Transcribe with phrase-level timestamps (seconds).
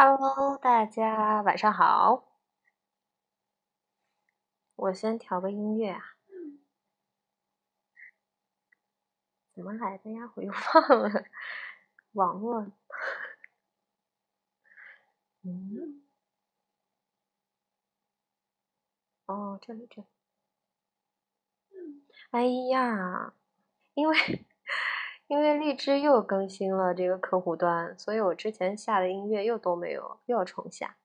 [0.00, 2.22] Hello，大家晚上好。
[4.76, 6.14] 我先调个音乐啊，
[9.52, 10.30] 怎么来的呀？
[10.36, 11.24] 我又忘了，
[12.12, 12.70] 网络，
[15.42, 16.00] 嗯，
[19.26, 20.06] 哦，这里这里，
[22.30, 23.34] 哎呀，
[23.94, 24.46] 因为
[25.28, 30.96] 因为荔枝又更新了这个客户端，所以我之前下的音乐又都没有，又要重下。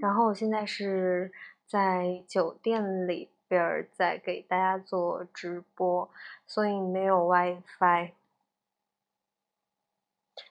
[0.00, 1.32] 然后我现在是
[1.66, 6.08] 在酒店里边在给大家做直播，
[6.46, 8.12] 所以没有 WiFi。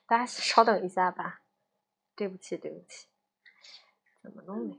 [0.06, 1.40] 大家稍等一下吧，
[2.14, 3.08] 对不起，对不起，
[4.22, 4.78] 怎么弄的？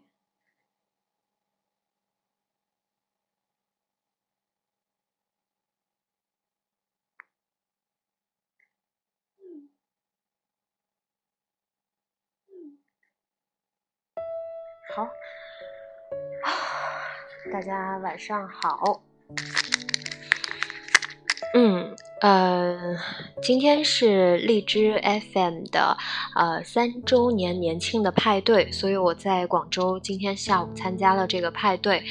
[14.93, 15.07] 好，
[17.51, 19.01] 大家晚上好。
[21.53, 22.97] 嗯，呃，
[23.41, 25.01] 今天是荔枝
[25.33, 25.97] FM 的
[26.35, 32.03] 呃三周年年庆的派对，所以我在广州今天下午参加了这个派对。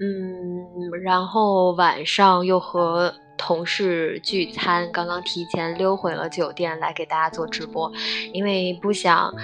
[0.00, 7.92] 嗯，然后晚上又和同事聚餐，刚刚提前溜回了酒店来给大家做直播，
[8.32, 9.34] 因为不想。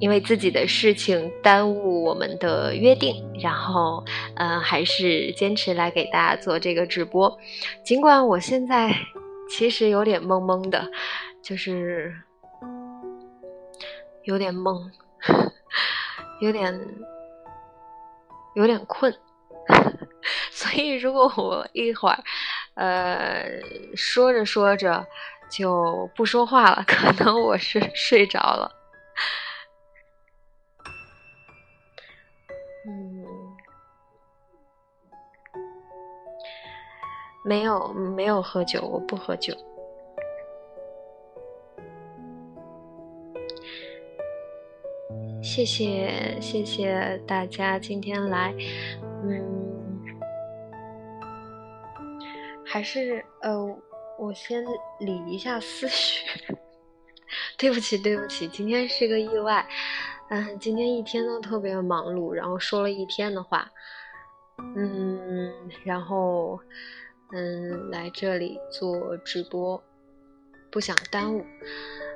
[0.00, 4.02] 因为自己的事情耽误我们的约定，然后，
[4.36, 7.38] 嗯，还是坚持来给大家做这个直播。
[7.84, 8.92] 尽管我现在
[9.50, 10.90] 其实有点懵懵的，
[11.42, 12.14] 就是
[14.24, 14.90] 有点懵，
[16.40, 16.80] 有点
[18.54, 19.14] 有点困，
[20.50, 22.18] 所以如果我一会儿，
[22.74, 23.44] 呃，
[23.94, 25.06] 说着说着
[25.50, 28.79] 就不说话了，可能我是睡着了。
[37.42, 39.54] 没有没有喝酒，我不喝酒。
[45.42, 48.54] 谢谢谢谢大家今天来，
[49.24, 49.98] 嗯，
[52.64, 53.76] 还是呃，
[54.18, 54.64] 我先
[54.98, 56.26] 理一下思绪。
[57.56, 59.66] 对不起对不起，今天是个意外。
[60.28, 63.68] 嗯，今天一天都特别忙碌，然后说了一天的话，
[64.76, 65.52] 嗯，
[65.84, 66.60] 然后
[67.32, 69.82] 嗯来这里做直播，
[70.70, 71.44] 不想耽误。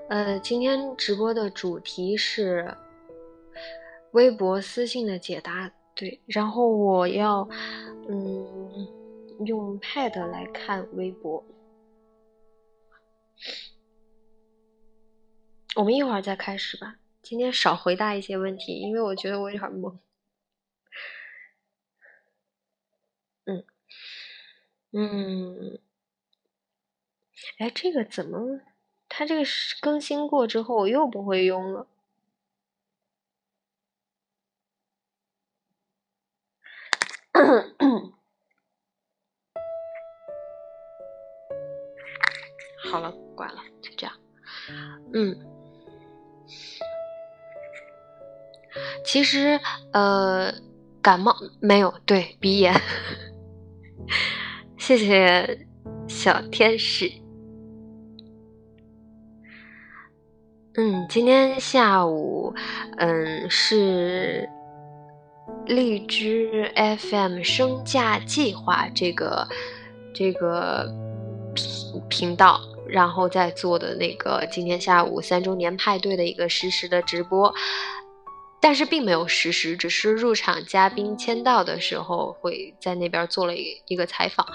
[0.08, 2.76] 呃，今天直播的主题是
[4.12, 7.48] 微博私信的解答，对，然后我要
[8.08, 8.88] 嗯
[9.46, 11.44] 用 Pad 来看微博，
[15.76, 16.96] 我们一会儿再开始吧。
[17.22, 19.96] 今天少回答一些问题，因为我觉得我有点懵。
[23.46, 23.64] 嗯
[24.96, 25.80] 嗯，
[27.58, 28.60] 哎，这个怎么？
[29.08, 29.42] 它这个
[29.80, 31.88] 更新过之后我又不会用了。
[42.90, 44.16] 好了，挂了，就这样。
[45.12, 45.36] 嗯。
[49.04, 49.58] 其实，
[49.92, 50.52] 呃，
[51.02, 52.72] 感冒没有，对鼻炎。
[54.86, 55.66] 谢谢
[56.06, 57.10] 小天使。
[60.74, 62.54] 嗯，今天下午，
[62.98, 64.46] 嗯，是
[65.64, 69.48] 荔枝 FM 升价计划这个
[70.12, 70.86] 这个
[72.10, 77.50] 频道，然后在做的那个今天下午三周年派对的一个实时的直播。
[78.66, 84.46] 但是并没有实时，只是入场嘉宾签到的时候会在那边做了一一个采访，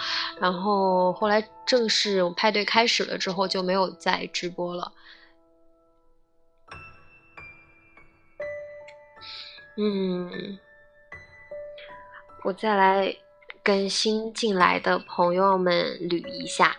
[0.42, 4.92] 然后后来正式派对开始了之后就没有再直播了。
[9.78, 10.58] 嗯，
[12.44, 13.16] 我再来
[13.62, 16.76] 跟新进来的朋友们捋一下，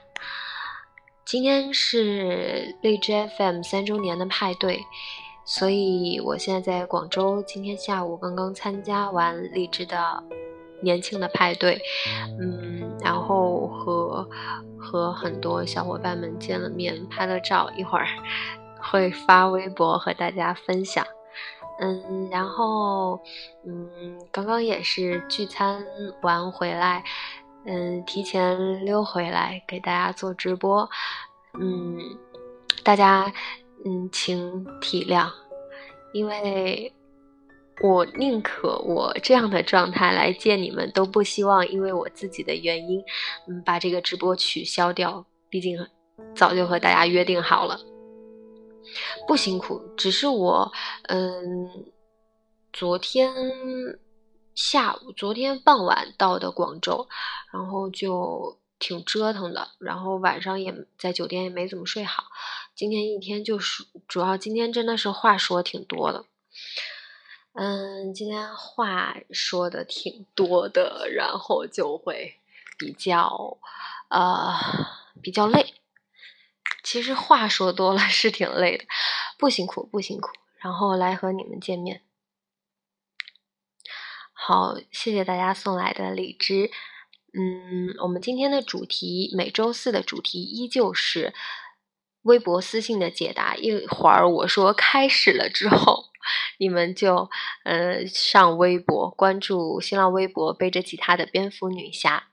[1.24, 4.80] 今天是荔枝 FM 三周年的派对。
[5.50, 7.42] 所以，我现在在广州。
[7.42, 10.22] 今天下午刚刚参加完荔枝的
[10.80, 11.76] 年庆的派对，
[12.40, 14.28] 嗯，然后和
[14.78, 18.06] 和很多小伙伴们见了面，拍了照，一会儿
[18.80, 21.04] 会发微博和大家分享。
[21.80, 23.20] 嗯，然后，
[23.66, 25.84] 嗯，刚刚也是聚餐
[26.22, 27.02] 完回来，
[27.66, 30.88] 嗯，提前溜回来给大家做直播。
[31.58, 31.98] 嗯，
[32.84, 33.32] 大家。
[33.84, 35.30] 嗯，请体谅，
[36.12, 36.92] 因为
[37.82, 43.02] 我宁可我这样的状态来见你们，都不希望因为我自己的原因，
[43.48, 45.24] 嗯，把这个直播取消掉。
[45.48, 45.78] 毕竟
[46.34, 47.80] 早就和大家约定好了，
[49.26, 50.70] 不辛苦，只是我，
[51.04, 51.90] 嗯，
[52.72, 53.32] 昨天
[54.54, 57.08] 下午、昨天傍晚到的广州，
[57.52, 58.58] 然后就。
[58.82, 62.24] 挺折腾的，然后晚上也在酒店也没怎么睡好。
[62.80, 66.24] 今天一天就是主要今天真的是话说挺多的，
[67.52, 72.38] 嗯，今天话说的挺多的，然后就会
[72.78, 73.58] 比较
[74.08, 74.54] 呃
[75.20, 75.74] 比较累。
[76.82, 78.86] 其实话说多了是挺累的，
[79.36, 80.30] 不辛苦不辛苦。
[80.56, 82.00] 然后来和你们见面，
[84.32, 86.70] 好，谢谢大家送来的荔枝。
[87.34, 91.34] 嗯，我们今天的主题，每周四的主题依旧是
[92.22, 93.56] 微博私信的解答。
[93.56, 96.06] 一会儿我说开始了之后，
[96.58, 97.30] 你们就
[97.64, 102.28] 呃上微博关注新浪微博背着吉他的蝙蝠女侠，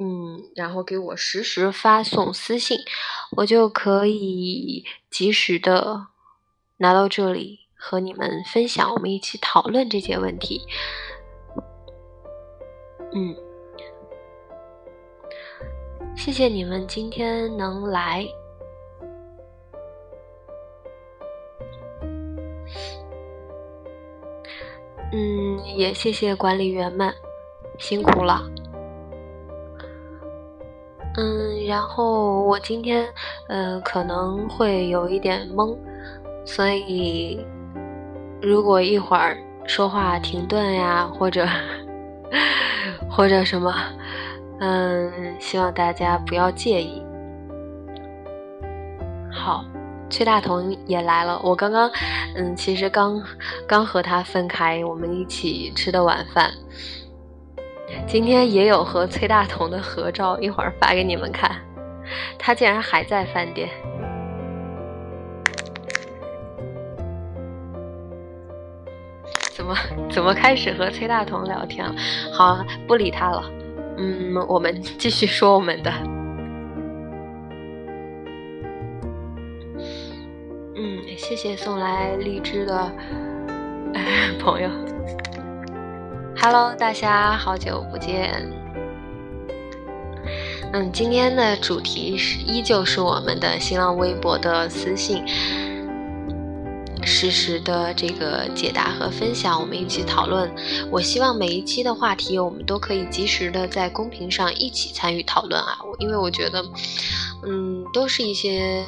[0.00, 2.78] 嗯，然后给我实时发送私信，
[3.38, 6.08] 我就可以及时的
[6.78, 10.62] 拿到这里和你们分享，我们一起讨论这些问题。
[13.14, 13.34] 嗯，
[16.16, 18.26] 谢谢你们今天能来。
[25.12, 27.14] 嗯，也谢谢管理员们，
[27.78, 28.42] 辛苦了。
[31.16, 33.06] 嗯，然后我今天
[33.48, 35.76] 呃可能会有一点懵，
[36.44, 37.38] 所以
[38.42, 41.46] 如果一会儿说话停顿呀，或者。
[43.08, 43.72] 或者什么，
[44.58, 47.02] 嗯，希望大家不要介意。
[49.30, 49.64] 好，
[50.08, 51.38] 崔大同也来了。
[51.44, 51.90] 我刚刚，
[52.34, 53.22] 嗯，其实刚
[53.66, 56.50] 刚和他分开，我们一起吃的晚饭。
[58.06, 61.54] 今天也有和崔大同的合照，一会儿发给你们看。
[62.38, 63.68] 他竟然还在饭店。
[69.52, 69.74] 怎么
[70.10, 71.94] 怎么开始和崔大同聊天了？
[72.32, 73.42] 好，不理他了。
[73.98, 75.90] 嗯，我们继续说我们的。
[80.74, 82.92] 嗯，谢谢送来荔枝的
[84.38, 84.68] 朋友。
[86.38, 88.30] Hello，大家好久不见。
[90.72, 95.24] 嗯，今天的主题是依旧是我们的新浪微博的私信。
[97.06, 100.52] 实时的这个解答和分享，我们一起讨论。
[100.90, 105.78] 我希望每一期的话题，我们都可以及时的在公屏上一起参与讨论啊！
[106.00, 106.62] 因为我觉得，
[107.44, 108.84] 嗯，都是一些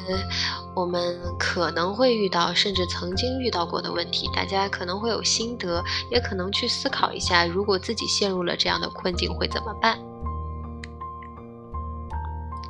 [0.75, 4.29] 我们可能会遇到，甚至曾经遇到过的问题。
[4.35, 5.81] 大家可能会有心得，
[6.11, 9.97] 也可能去思考一下，如果自己陷入了这样的困境会怎么办？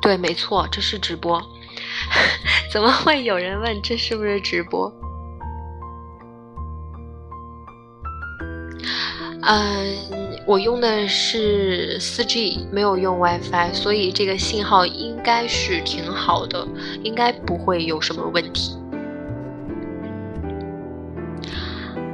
[0.00, 1.42] 对，没错，这是直播。
[2.72, 4.90] 怎么会有人问这是不是直播？
[9.42, 9.96] 嗯，
[10.44, 16.66] 我用的是四 G，没有用 WiFi，所以这个信号应该是挺好的，
[17.02, 18.76] 应该不会有什么问题。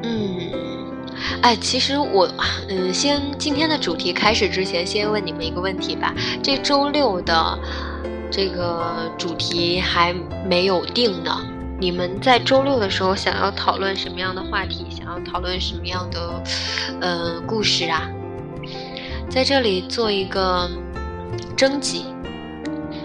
[0.02, 0.52] 嗯，
[1.42, 2.28] 哎，其实我，
[2.68, 6.14] 嗯，先今天的主题开始之前，先问你们一个问题吧。
[6.42, 7.58] 这周六的
[8.30, 10.14] 这个主题还
[10.48, 11.44] 没有定呢。
[11.78, 14.86] 你们在周六的时候想要讨论什么样的话题？
[14.90, 16.42] 想要讨论什么样的，
[17.00, 18.08] 呃，故事啊？
[19.28, 20.70] 在这里做一个
[21.54, 22.06] 征集，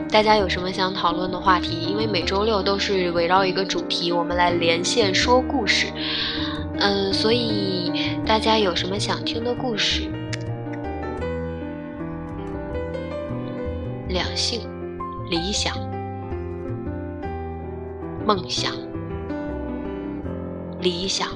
[0.09, 1.81] 大家有什么想讨论的话题？
[1.81, 5.87] 因为每周六都是围绕一个主题，我们来连线说故事。
[6.79, 7.91] 嗯，所以
[8.25, 10.09] 大家有什么想听的故事？
[14.07, 14.61] 两性，
[15.29, 15.90] 理想。
[18.25, 18.73] 梦想、
[20.79, 21.27] 理想、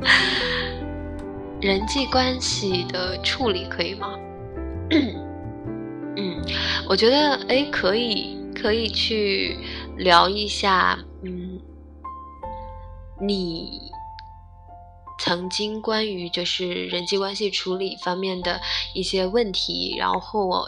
[1.60, 4.18] 人际关系的处理可以吗？
[6.16, 6.42] 嗯，
[6.88, 9.56] 我觉得哎，可以，可以去
[9.96, 10.98] 聊一下。
[11.22, 11.60] 嗯，
[13.20, 13.90] 你
[15.18, 18.60] 曾经关于就是人际关系处理方面的
[18.94, 20.66] 一些问题，然后，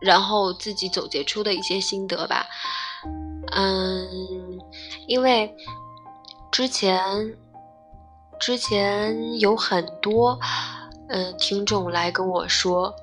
[0.00, 2.46] 然后自己总结出的一些心得吧。
[3.52, 4.08] 嗯，
[5.06, 5.54] 因为
[6.50, 7.36] 之前
[8.38, 10.38] 之前有很多
[11.08, 12.94] 嗯听众来跟我说，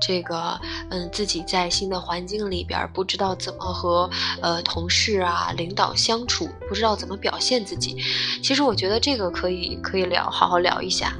[0.00, 0.58] 这个
[0.90, 4.10] 嗯自己在新的环境里边不知道怎么和
[4.42, 7.96] 呃同事啊领导相处，不知道怎么表现自己。
[8.42, 11.14] 其实我觉得这个可以可以聊，好好聊一下，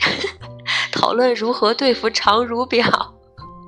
[0.92, 3.12] 讨论如何对付常如表。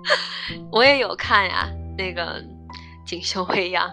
[0.73, 2.43] 我也有看呀，那个
[3.05, 3.93] 锦绣未央。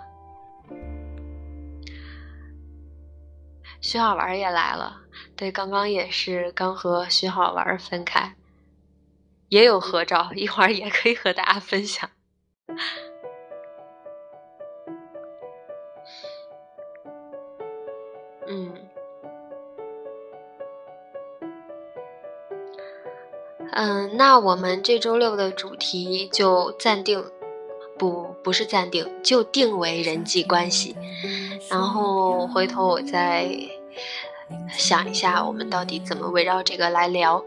[3.82, 5.02] 徐好玩也来了，
[5.36, 8.36] 对，刚刚也是刚和徐好玩分开，
[9.50, 12.10] 也有合照，一会儿也可以和大家分享。
[18.48, 18.74] 嗯，
[23.72, 27.24] 嗯，那我们这周六的主题就暂定，
[27.98, 30.96] 不，不是暂定，就定为人际关系。
[31.70, 33.50] 然后回头我再
[34.78, 37.44] 想一下，我们到底怎么围绕这个来聊，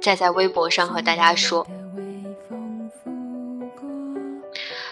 [0.00, 1.66] 再在微博上和大家说。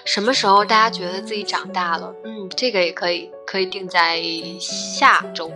[0.04, 2.14] 什么时候大家觉得自己长大了？
[2.24, 4.22] 嗯，这个也可以，可以定在
[4.60, 5.50] 下周。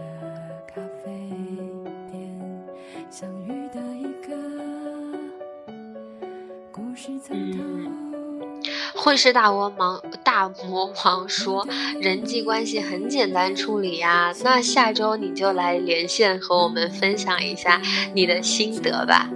[9.08, 11.66] 混世大魔王大魔王说
[11.98, 17.80] ：“人际关系很简单处理呀，那下周你就来连线和我们分享一下
[18.12, 19.30] 你的心得吧。”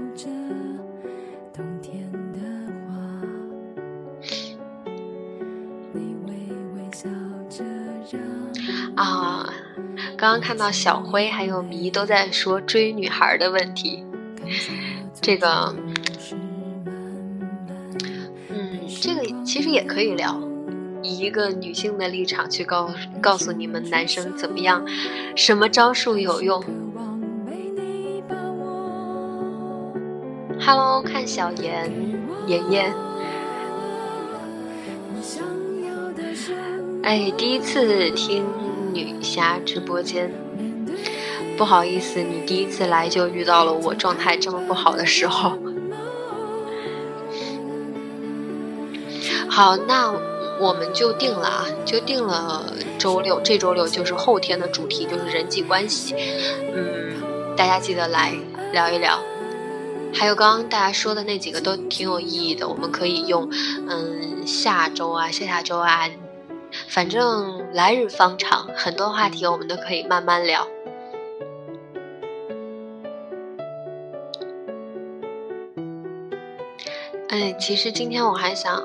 [8.94, 9.50] 啊，
[10.18, 14.04] 刚刚看到小辉还有迷都在说追女孩的问题，
[15.22, 15.74] 这个。
[19.02, 20.40] 这个其实也可以聊，
[21.02, 22.88] 以一个女性的立场去告
[23.20, 24.86] 告诉你们男生怎么样，
[25.34, 26.62] 什么招数有用。
[30.60, 31.92] Hello，看小妍
[32.46, 32.94] 妍妍，
[37.02, 38.44] 哎，第一次听
[38.94, 40.32] 女侠直播间，
[41.58, 45.58] 不好意思，你第一次来就遇到了我状态这么不好的时候。
[49.54, 50.10] 好，那
[50.58, 56.14] 我们就定了啊，就定了周六，这周六就是后天的主题，就是人际关系。
[56.74, 58.32] 嗯，大家记得来
[58.72, 59.20] 聊一聊。
[60.14, 63.46] 还有刚刚大家说的那几个都挺有意义的，我们可以用
[63.86, 66.08] 嗯下周啊、下下周啊，
[66.88, 70.66] 反正来日方长，很多话题我们都可以慢慢聊。
[77.28, 78.82] 哎，其实今天我还想。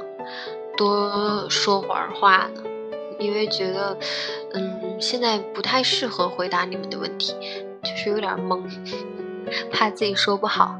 [0.77, 2.61] 多说会儿话呢，
[3.19, 3.97] 因为觉得，
[4.53, 7.33] 嗯，现在不太适合回答你们的问题，
[7.83, 8.61] 就是有点懵，
[9.73, 10.79] 怕自己说不好。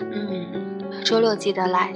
[0.00, 1.92] 嗯，周六记得来。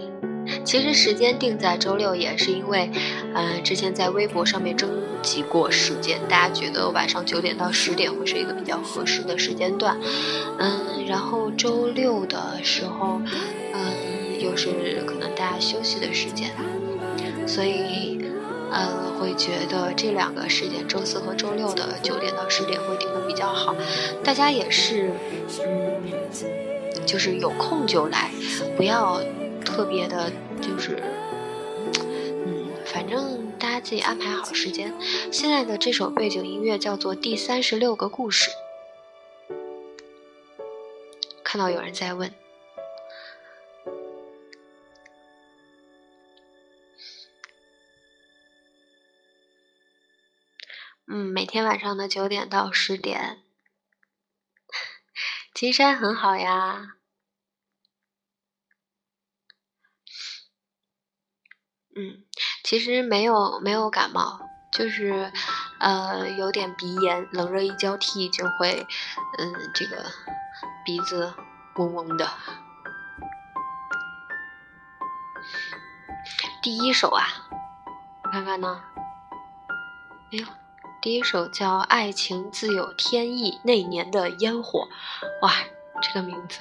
[0.66, 2.90] 其实时间定在周六也是因为，
[3.34, 4.90] 嗯，之前在微博上面征
[5.22, 9.96] 集过时间，大家觉得晚上九点到十点会是一个比较合适的时间段，
[10.58, 13.20] 嗯，然后周六的时候，
[13.72, 16.50] 嗯，又是可能大家休息的时间，
[17.46, 18.20] 所以，
[18.72, 23.76] 呃，会觉得这两个时间，周四和周六的九点到十点会定的比较好，
[24.24, 25.12] 大家也是，
[25.64, 26.02] 嗯，
[27.06, 28.32] 就是有空就来，
[28.76, 29.20] 不要
[29.66, 30.32] 特别的。
[30.62, 31.02] 就是，
[32.46, 34.94] 嗯，反正大家自己安排好时间。
[35.30, 38.50] 现在的这首背景音乐叫做《第三十六个故事》。
[41.44, 42.32] 看到有人在问，
[51.06, 53.42] 嗯，每天晚上的九点到十点，
[55.54, 56.95] 金山很好呀。
[61.98, 62.22] 嗯，
[62.62, 64.38] 其实没有没有感冒，
[64.70, 65.32] 就是，
[65.80, 68.86] 呃，有点鼻炎，冷热一交替就会，
[69.38, 70.04] 嗯，这个
[70.84, 71.32] 鼻子
[71.76, 72.28] 嗡嗡的。
[76.62, 77.24] 第一首啊，
[78.24, 78.82] 我看看呢，
[80.32, 80.46] 哎呦，
[81.00, 84.86] 第一首叫《爱情自有天意》，那年的烟火，
[85.40, 85.50] 哇，
[86.02, 86.58] 这个名字，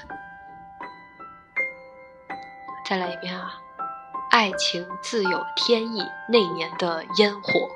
[2.87, 3.59] 再来一遍啊。
[4.35, 7.69] 爱情自有天意，那年的烟火。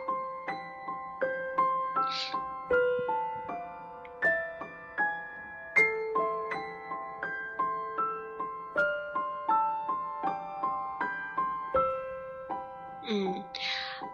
[13.04, 13.42] 嗯，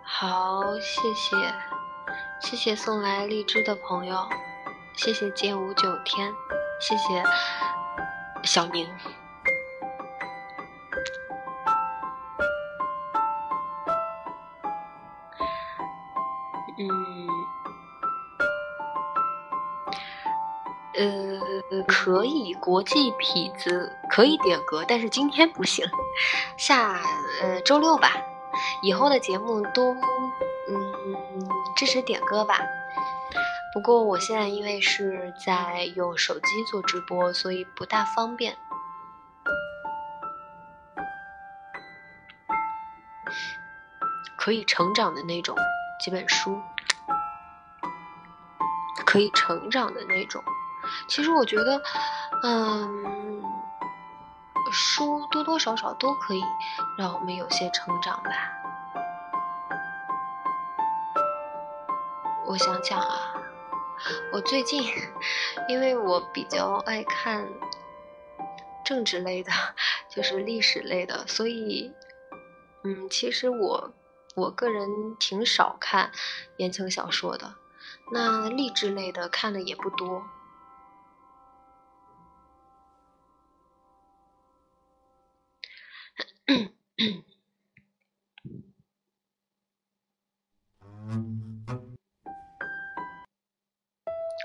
[0.04, 1.36] 好，谢谢，
[2.40, 4.30] 谢谢送来荔枝的朋友，
[4.96, 6.32] 谢谢剑舞九天，
[6.80, 7.24] 谢谢
[8.44, 8.88] 小宁。
[22.26, 25.86] 以，国际痞子可以点歌，但是今天不行，
[26.58, 27.00] 下
[27.42, 28.12] 呃周六吧，
[28.82, 32.60] 以后的节目都嗯支持点歌吧。
[33.74, 38.58] 不过我现在因为是在用手机做直播，所以不大方便。
[44.38, 45.56] 可以成长的那种。
[45.98, 46.62] 几本书，
[49.06, 50.44] 可以成长的那种。
[51.08, 51.82] 其实我觉得，
[52.48, 53.44] 嗯，
[54.72, 56.44] 书多多少少都可以
[56.96, 58.30] 让我们有些成长吧。
[62.46, 63.34] 我想想啊，
[64.32, 64.84] 我最近，
[65.68, 67.48] 因为我比较爱看
[68.84, 69.52] 政治类的，
[70.08, 71.92] 就是历史类的，所以，
[72.84, 73.92] 嗯，其实我。
[74.36, 76.12] 我个人挺少看
[76.58, 77.56] 言情小说的，
[78.12, 80.24] 那励志类的看的也不多。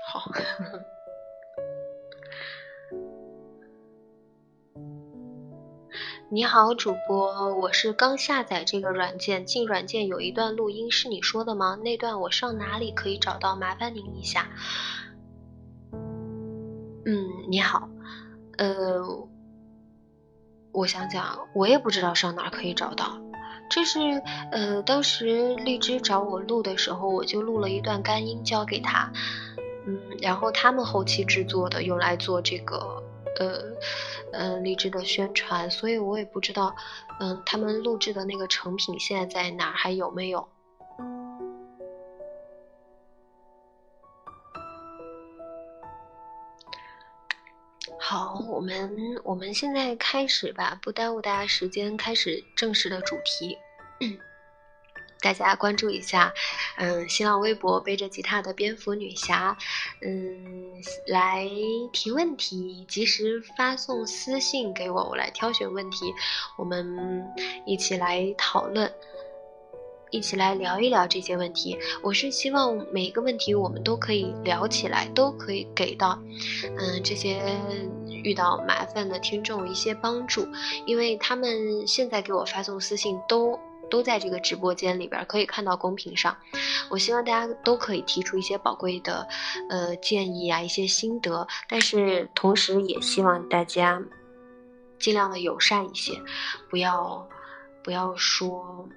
[0.05, 0.31] 好。
[6.29, 11.75] 你好，主播，我是刚下载这个软件，进软件有一段录音，是你说的吗？
[11.75, 13.55] 那段我上哪里可以找到？
[13.55, 14.49] 麻烦您一下。
[17.05, 17.89] 嗯，你好，
[18.57, 19.27] 呃，
[20.71, 23.19] 我想想，我也不知道上哪可以找到。
[23.69, 23.99] 这是
[24.51, 29.11] 呃，当时荔枝找我录的时候，我就录了一段干音交给他，
[29.87, 33.01] 嗯，然后他们后期制作的，用来做这个。
[33.39, 33.63] 呃，
[34.33, 36.75] 嗯，荔枝的宣传，所以我也不知道，
[37.21, 40.47] 嗯，他们录制的那个成品现在在哪，还有没有？
[48.11, 48.93] 好，我们
[49.23, 53.57] 我们现在开始吧，不耽误大家时间，开始正式的主题。
[55.21, 56.33] 大家关注一下，
[56.75, 59.57] 嗯，新浪微博背着吉他的蝙蝠女侠，
[60.01, 60.73] 嗯，
[61.07, 61.49] 来
[61.93, 66.13] 提问题，及时发送私信给我，我来挑选问题，
[66.57, 67.25] 我们
[67.65, 68.91] 一起来讨论，
[70.09, 71.79] 一起来聊一聊这些问题。
[72.03, 76.21] 我是希望每一个问题我们都可以聊起来，都可以给到，
[76.77, 77.41] 嗯，这些
[78.23, 80.47] 遇到麻烦的听众一些帮助，
[80.85, 83.59] 因为他们现在给我发送私信都。
[83.89, 86.37] 都在这个直播间里边可以看到公屏上，
[86.89, 89.27] 我希望大家都可以提出一些宝贵的
[89.69, 94.01] 呃建议啊，一些心得，但是同时也希望大家
[94.97, 96.13] 尽量的友善一些，
[96.69, 97.27] 不要
[97.83, 98.87] 不要说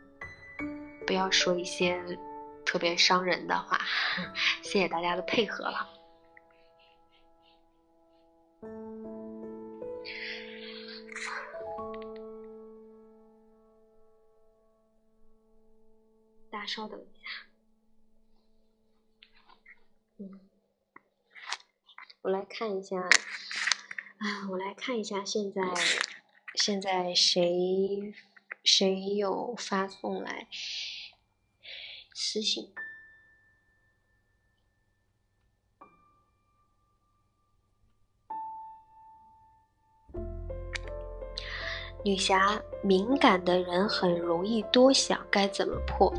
[1.05, 2.01] 不要说一些
[2.65, 3.81] 特别伤人的话，
[4.63, 5.94] 谢谢大家的配合了。
[16.55, 17.29] 大家稍等一下，
[20.19, 20.39] 嗯，
[22.23, 25.63] 我来看一下，啊，我来看一下现在
[26.55, 28.15] 现在谁
[28.63, 30.47] 谁有发送来
[32.15, 32.73] 私信。
[42.05, 46.13] 女侠，敏感的人很容易多想，该怎么破？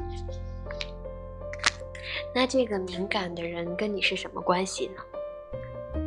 [2.34, 6.02] 那这个敏感的人跟你是什么关系呢？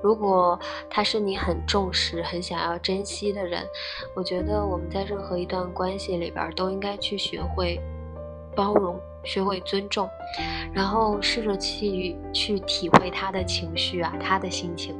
[0.00, 3.66] 如果他是你很重视、很想要珍惜的人，
[4.14, 7.80] 我觉得我们在任何一段关系里边都应该去学会
[8.54, 10.08] 包容、学会尊重，
[10.72, 14.96] 然后试着去去体会他的情绪啊，他的心情。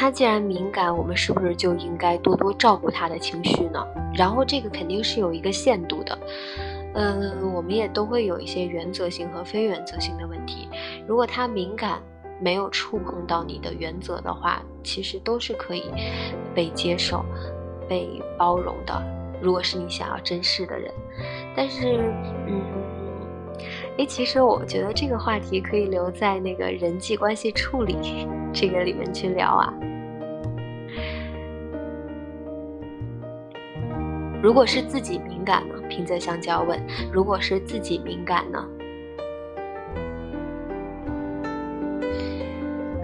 [0.00, 3.84] 他既然敏感，我们是不是就应该多多照顾他的情绪呢？
[4.14, 6.16] 然后这个肯定是有一个限度的，
[6.94, 10.68] 嗯，我们也都会有一些原则性和非原则性的问题。
[11.04, 12.00] 如果他敏感，
[12.40, 15.90] 没有触碰到你的原则的话，其实都是可以
[16.54, 17.24] 被接受、
[17.88, 19.02] 被包容的。
[19.42, 20.94] 如果是你想要珍视的人，
[21.56, 22.04] 但是，
[22.46, 22.62] 嗯，
[23.96, 27.96] 诶，其实我觉得这个话题可以留在那个人际关系处理
[28.54, 29.74] 这个里面去聊啊。
[34.40, 35.74] 如果是自己敏感呢？
[35.88, 36.80] 平泽香蕉问。
[37.12, 38.64] 如果是自己敏感呢？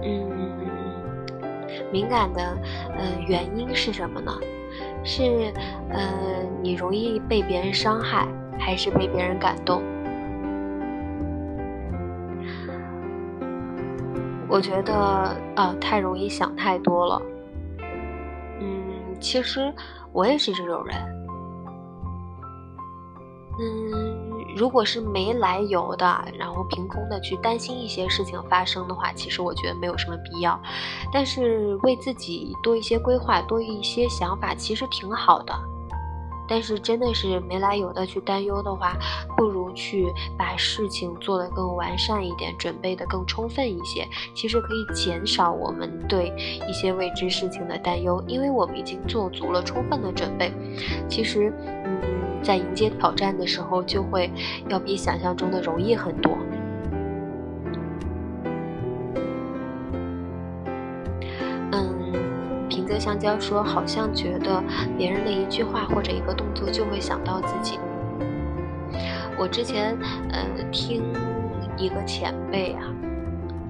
[0.01, 0.31] 嗯
[1.91, 2.57] 敏感的
[2.97, 4.31] 嗯原因是什么呢？
[5.03, 5.51] 是
[5.89, 9.81] 嗯你容易被别人伤害还是被别人感动？
[14.47, 14.93] 我觉得
[15.55, 17.21] 啊太容易想太多了。
[18.59, 18.75] 嗯
[19.19, 19.73] 其实
[20.11, 21.14] 我也是这种人。
[23.59, 24.25] 嗯。
[24.55, 30.57] 如果是没来由的，然后凭空的去担心一些事情发生的话，其实我觉得没有什么必要。
[31.11, 35.53] 但是为自己多一些规划，多一些想法，其实挺好的。
[36.47, 38.95] 但是真的是没来由的去担忧的话，
[39.35, 44.07] 不如去把事情做得更完善一点，准备的更充分一些。
[44.33, 46.33] 其实可以减少我们对
[46.65, 50.53] 一些未知事情的担忧，因为我们已经做足了充分的准备。
[51.09, 51.51] 其实，
[51.83, 52.14] 嗯。
[52.45, 54.29] 在迎接挑战的时候，就会
[54.69, 56.37] 要比想象中的容易很多。
[61.71, 62.13] 嗯，
[62.69, 64.63] 平泽香蕉说，好像觉得
[64.95, 67.79] 别人的一句话或者一个动作就会想到自己。
[69.39, 69.97] 我之前
[70.31, 71.03] 呃听
[71.75, 72.83] 一个前辈啊，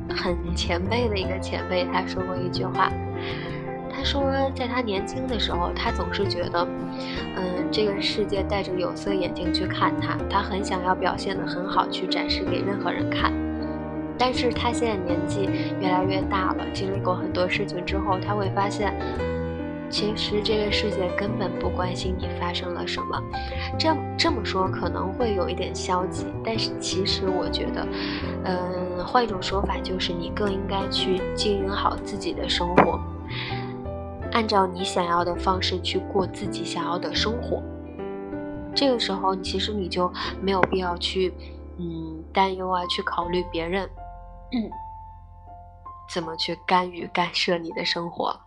[0.10, 2.92] 很前辈的一个前辈，他说过一句话。
[3.96, 6.68] 他说，在他年轻的时候，他总是觉得，
[7.36, 13.32] 嗯，这个世界戴着有色眼镜去看他，他很想要表现得很好，去展示给任何人看。
[14.18, 15.50] 但是他现在年纪
[15.82, 18.94] 越来越大了，经历过很多事情之后，他会发现，
[19.90, 23.22] 其实这个世界根本不关心你发生了什么。
[23.78, 27.88] 这这么说可能会有一点消极，但是其实我觉得，
[28.46, 33.00] 嗯，换一种说法就是，你更应该去经营好自己的生活。
[34.36, 37.64] 按照你想要的方式去过自己想要的生活，
[38.76, 41.34] 这个时候其实你就没有必要去，
[41.78, 43.90] 嗯，担忧啊，去考虑别人
[46.10, 48.38] 怎么去干预干涉你的生活。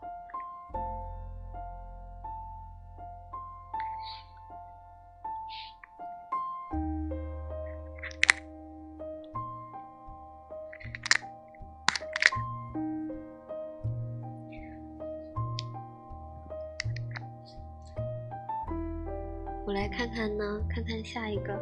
[19.91, 21.59] 看看呢，看看下一个，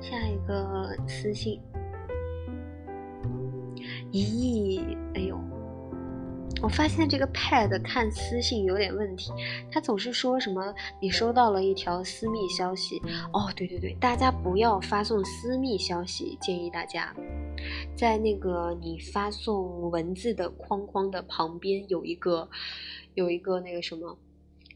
[0.00, 1.60] 下一个私信。
[4.10, 5.38] 咦，哎呦，
[6.62, 9.32] 我发现这个 Pad 看私信有点问题，
[9.70, 13.00] 它总是说什么你收到了一条私密消息。
[13.32, 17.14] 哦，对对对，大家不要发送私密消息，建议大家
[17.94, 22.48] 在那个你发送文字的框框的旁边有一个，
[23.14, 24.18] 有一个那个什么，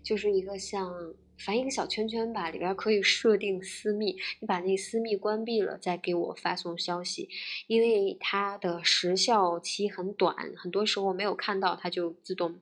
[0.02, 0.92] 就是一个像。
[1.38, 4.16] 翻一个小圈圈吧，里边可以设定私密。
[4.40, 7.28] 你把那私密关闭了，再给我发送消息，
[7.66, 12.60] 因为它的时效期很短，很多时候没有看到它就自动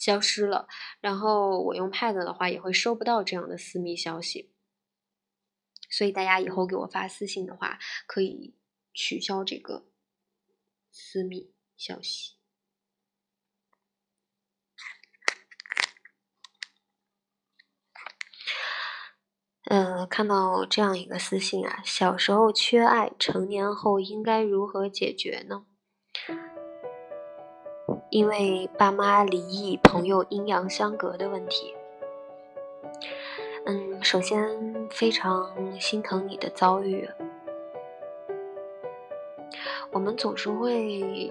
[0.00, 0.66] 消失了。
[1.00, 4.50] 然后我用 Pad 的话，也会收不到这样的私密消息。
[5.90, 8.54] 所以大家以后给我发私信的话，可以
[8.92, 9.86] 取消这个
[10.90, 12.37] 私密消息。
[19.68, 25.64] 呃，看到这样一个私信啊，小时候缺爱，成年后应该如何解决呢？
[28.08, 31.74] 因为爸妈离异，朋友阴阳相隔的问题。
[33.66, 37.06] 嗯，首先非常心疼你的遭遇。
[39.92, 41.30] 我们总是会，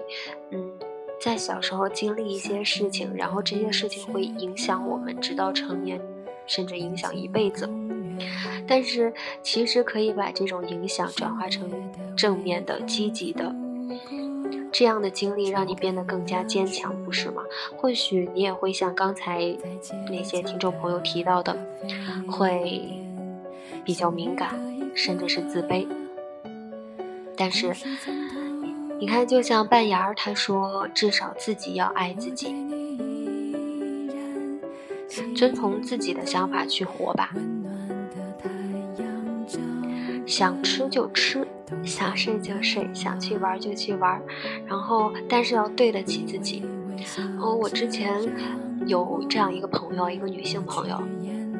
[0.52, 0.78] 嗯，
[1.20, 6.00] 在小时候经历一些事情，然后这些事情会影响我们，直到成年，
[6.46, 7.68] 甚至影响一辈子。
[8.66, 11.70] 但是，其实可以把这种影响转化成
[12.16, 13.54] 正面的、积极的，
[14.70, 17.42] 这样的经历让你变得更加坚强，不是吗？
[17.76, 19.56] 或许你也会像刚才
[20.10, 21.56] 那些听众朋友提到的，
[22.30, 22.90] 会
[23.84, 24.54] 比较敏感，
[24.94, 25.86] 甚至是自卑。
[27.36, 27.74] 但是，
[29.00, 32.54] 你看，就像半牙儿他说，至少自己要爱自己，
[35.34, 37.32] 遵从自己的想法去活吧。
[40.28, 41.48] 想吃就吃，
[41.82, 44.20] 想睡就睡，想去玩就去玩，
[44.66, 46.62] 然后但是要对得起自己。
[47.40, 48.12] 哦，我之前
[48.86, 51.02] 有这样一个朋友，一个女性朋友，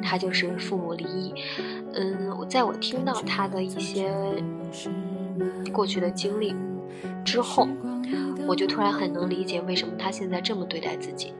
[0.03, 1.33] 她就是父母离异。
[1.93, 4.13] 嗯，我在我听到她的一些
[5.73, 6.55] 过去的经历
[7.25, 7.67] 之后，
[8.47, 11.33] 我就突然很能理解为什么她现在这么对待自己。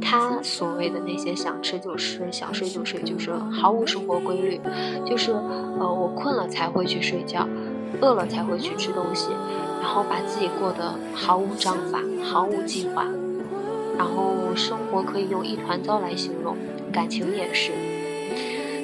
[0.00, 4.60] 他所谓的那些想吃就吃，想睡就睡，就是毫无生活规律，
[5.04, 7.46] 就是呃，我困了才会去睡觉，
[8.00, 9.30] 饿了才会去吃东西，
[9.80, 13.04] 然后把自己过得毫无章法，毫无计划，
[13.96, 16.56] 然后生活可以用一团糟来形容，
[16.92, 17.72] 感情也是。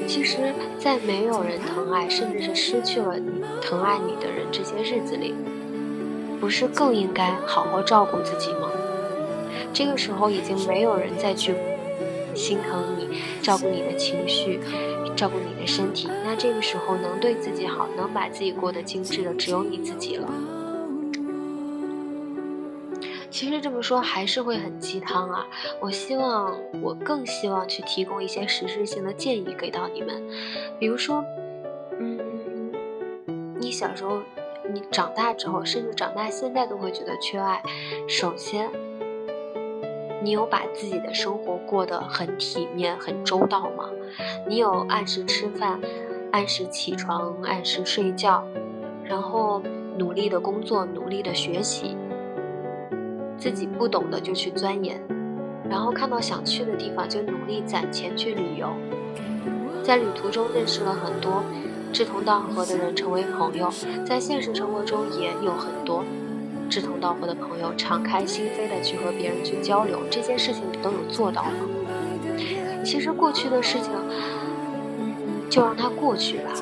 [0.06, 3.16] 其实，在没有人疼爱，甚至是失去了
[3.60, 5.34] 疼爱你的人这些日子里，
[6.40, 8.68] 不是更应该好好照顾自己吗？
[9.72, 11.54] 这个时候已经没有人再去
[12.34, 14.60] 心疼你，照顾你的情绪，
[15.14, 16.08] 照顾你的身体。
[16.24, 20.28] 那这个时候能对自己好，能把自己过得精致的，只有你自己了。
[23.28, 25.46] 其实这么说还是会很鸡汤啊！
[25.78, 30.22] 我希望，我更希望去提供一些实质性的建议给到你们，
[30.78, 31.22] 比如说，
[32.00, 32.72] 嗯，
[33.58, 34.20] 你小时候，
[34.72, 37.62] 你长大之后，甚至长大现在都会觉得缺爱。
[38.08, 38.70] 首先，
[40.22, 43.90] 你有把自己的生活过得很体面、很周到吗？
[44.48, 45.80] 你有按时吃饭，
[46.32, 48.44] 按时起床，按时睡觉，
[49.04, 49.62] 然后
[49.98, 51.96] 努力的工作，努力的学习。
[53.38, 55.00] 自己不懂的就去钻研，
[55.68, 58.68] 然后看到想去的地方就努力攒钱去旅游，
[59.82, 61.44] 在旅途中认识了很多
[61.92, 63.68] 志同道合的人，成为朋友。
[64.06, 66.02] 在现实生活中也有很多
[66.68, 70.00] 志同道合的朋友，敞开心扉的去和别人去交流。
[70.10, 71.68] 这件事情你都有做到吗？
[72.84, 73.90] 其实过去的事情，
[75.50, 76.52] 就让它过去吧，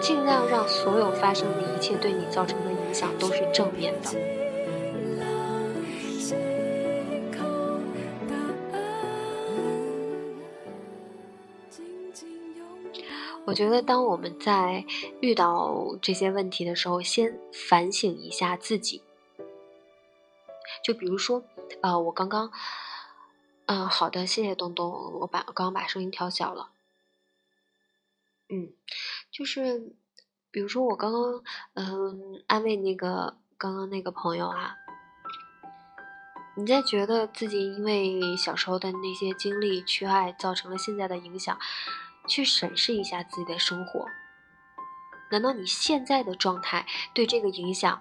[0.00, 4.10] 尽量让所有发生的一切对你造成的影响都是正面的。
[13.46, 14.84] 我觉得，当我们在
[15.20, 19.02] 遇到这些问题的时候，先反省一下自己。
[20.82, 21.42] 就比如说，
[21.82, 22.50] 呃，我刚刚，
[23.66, 26.70] 嗯，好的，谢谢东东，我把刚刚把声音调小了。
[28.48, 28.72] 嗯，
[29.30, 29.94] 就是，
[30.50, 31.42] 比如说我刚刚，
[31.74, 34.76] 嗯，安慰那个刚刚那个朋友啊，
[36.56, 41.58] 你在觉得自己因为小时候的那些经历缺爱，造成了现在的影响。
[42.28, 44.06] 去审视一下自己的生活，
[45.30, 48.00] 难道你现在的状态对这个影响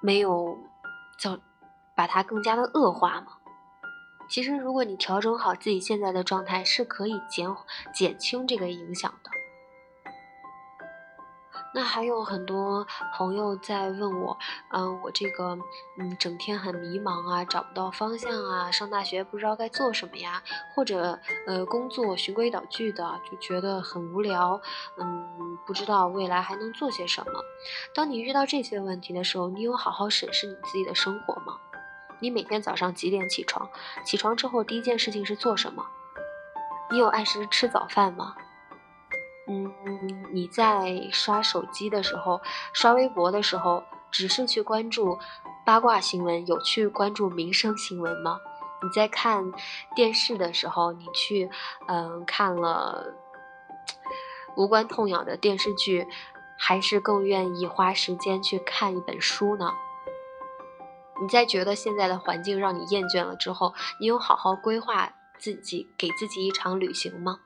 [0.00, 0.56] 没有
[1.18, 1.38] 造，
[1.98, 3.26] 把它更加的恶化吗？
[4.30, 7.52] 其实，如果你调整好自己现在的状态，是可以减
[7.92, 9.30] 减轻这个影响的。
[11.74, 14.38] 那还有很多朋友在问我，
[14.72, 15.58] 嗯，我这个，
[15.98, 20.42] 嗯，整天很迷茫啊，找不到方向啊，上大学不知道该做什么呀，
[20.74, 24.60] 或者，呃，工作循规蹈矩的，就觉得很无聊，
[24.98, 27.32] 嗯，不知道未来还能做些什么。
[27.94, 31.58] 当你遇到这些问题的时候，你有好好审视你自己的生活吗？
[32.20, 33.68] 你每天早上几点起床？
[34.04, 35.86] 起床之后第一件事情是做什么？
[36.90, 38.34] 你有按时吃早饭吗？
[39.46, 39.72] 嗯，
[40.32, 42.40] 你在刷手机的时候，
[42.72, 45.18] 刷微博的时候，只是去关注
[45.64, 48.38] 八卦新闻，有去关注民生新闻吗？
[48.82, 49.52] 你在看
[49.94, 51.50] 电视的时候，你去
[51.86, 53.14] 嗯看了
[54.56, 56.06] 无关痛痒的电视剧，
[56.58, 59.72] 还是更愿意花时间去看一本书呢？
[61.20, 67.40] 你在觉得现在的环境让你厌倦了之后，你有好好规划自己，给自己一场旅行吗？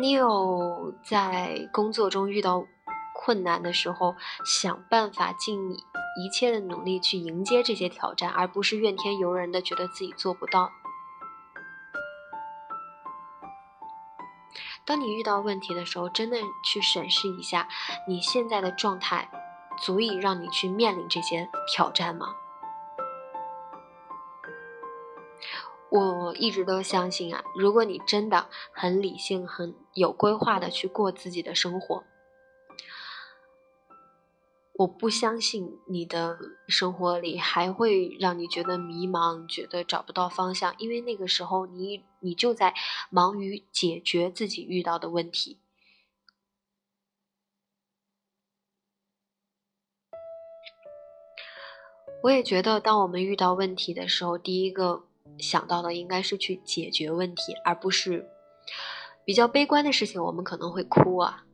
[0.00, 2.64] 你有在工作中遇到
[3.12, 5.72] 困难的时候，想办法尽
[6.16, 10.70] 一切的努力去迎接这些挑战，而不是怨天尤人的觉得自己做不到。
[14.84, 17.68] 当你遇到问题的时候，真的去审视一下
[18.08, 19.28] 你现在的状态，
[19.80, 22.36] 足以让你去面临这些挑战吗？
[25.90, 32.04] 我一直都相信啊，如果你真的很理性、很有规划的去过自己的生活，
[34.74, 36.38] 我不相信你的
[36.68, 42.72] 生活里还会让你觉得迷茫、觉得找不到方向，因为那个时候你你就在
[43.10, 45.59] 忙于解决自己遇到的问题。
[52.22, 55.04] 我也觉得，当我们遇到问题的时候，第一个。
[55.38, 58.28] 想到的应该是去解决问题，而不是
[59.24, 60.22] 比较悲观的事情。
[60.22, 61.46] 我们可能会哭啊，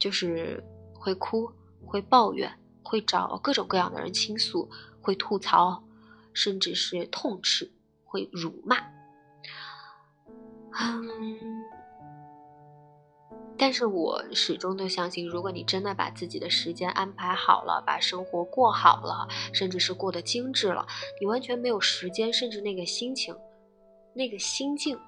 [0.00, 1.52] 就是会哭，
[1.84, 4.68] 会抱怨，会找各种各样的人倾诉，
[5.00, 5.84] 会吐槽，
[6.32, 7.70] 甚至是痛斥，
[8.04, 8.78] 会辱骂。
[10.80, 11.38] 嗯。
[13.58, 20.86] 但是我始终都相信，如果你真的把自己的时间安排好了，把生活过好了，甚至是过得精致了，
[21.20, 23.36] 你完全没有时间，甚至那个心情、
[24.14, 24.98] 那个心境，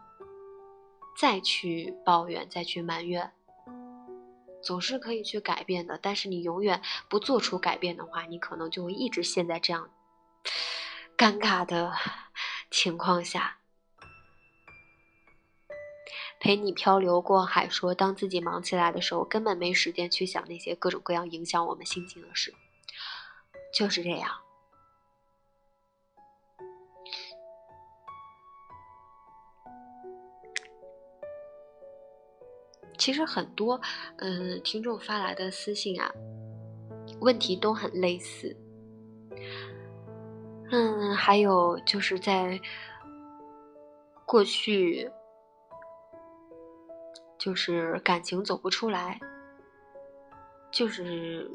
[1.19, 3.31] 再去抱怨、再去埋怨，
[4.63, 5.99] 总是可以去改变的。
[6.01, 9.91] 但是你永远不做出改变的话，你可能就会一直陷在这样
[11.17, 11.93] 尴尬的
[12.71, 13.58] 情况下，
[16.41, 17.69] 陪你漂流过海。
[17.69, 22.55] 说当自己忙起来的时候，根本没时间去想那些各种各样影响我们心情的事。
[23.75, 24.31] 就是这样。
[32.97, 33.81] 其实很多，
[34.17, 36.13] 嗯，听众发来的私信啊，
[37.21, 38.57] 问题都很类似。
[40.71, 42.61] 嗯，还有就是在
[44.27, 45.11] 过去，
[47.39, 49.21] 就是感情走不出来，
[50.71, 51.51] 就是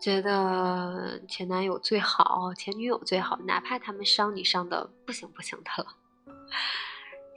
[0.00, 5.96] 觉得前男友最好，前女友最好，哪怕他们伤你伤的不行不行的了。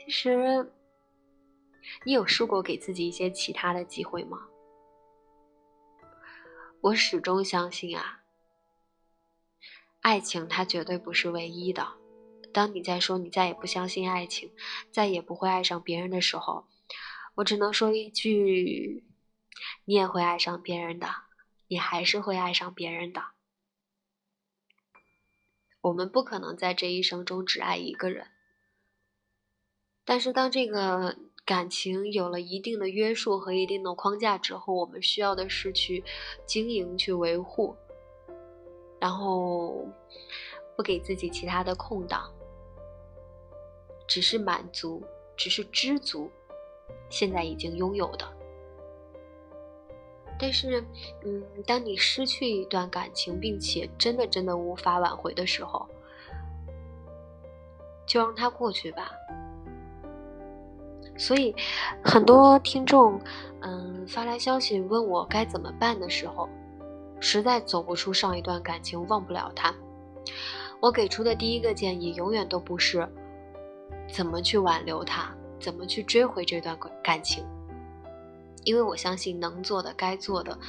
[0.04, 0.72] 其实。
[2.06, 4.48] 你有试过给自己一些其他的机会吗？
[6.80, 8.22] 我始终相信啊，
[10.00, 11.86] 爱情它绝对不是唯一的。
[12.54, 14.52] 当你在说你再也不相信爱情，
[14.92, 16.66] 再也不会爱上别人的时候，
[17.36, 19.04] 我只能说一句：
[19.86, 21.08] 你也会爱上别人的，
[21.68, 23.22] 你还是会爱上别人的。
[25.82, 28.28] 我们不可能在这一生中只爱一个人，
[30.06, 31.18] 但是当这个。
[31.46, 36.02] 感情有了一定的约束和一定的框架之后，我们需要的是去
[36.46, 37.76] 经营、去维护，
[38.98, 39.86] 然后
[40.78, 42.34] 不给自己其他的空档，
[44.08, 45.04] 只是满足，
[45.36, 46.32] 只是知足，
[47.14, 48.26] 现在已经拥有的。
[50.40, 50.84] 但是，
[51.24, 55.88] 嗯，当你失去一段感情，并且真的真的无法挽回的时候，
[58.08, 59.12] 就让它过去吧。
[61.16, 61.56] 所以，
[62.04, 63.22] 很多听众，
[63.62, 66.50] 嗯，发来消息问我该怎么办的时候，
[67.20, 69.72] 实在走不出上一段感情，忘不了他。
[70.82, 73.08] 我给出的第一个建议，永远都不是
[74.12, 77.42] 怎么去挽留他，怎么去追回这段感情，
[78.66, 80.60] 因为我相信能做的、该做的，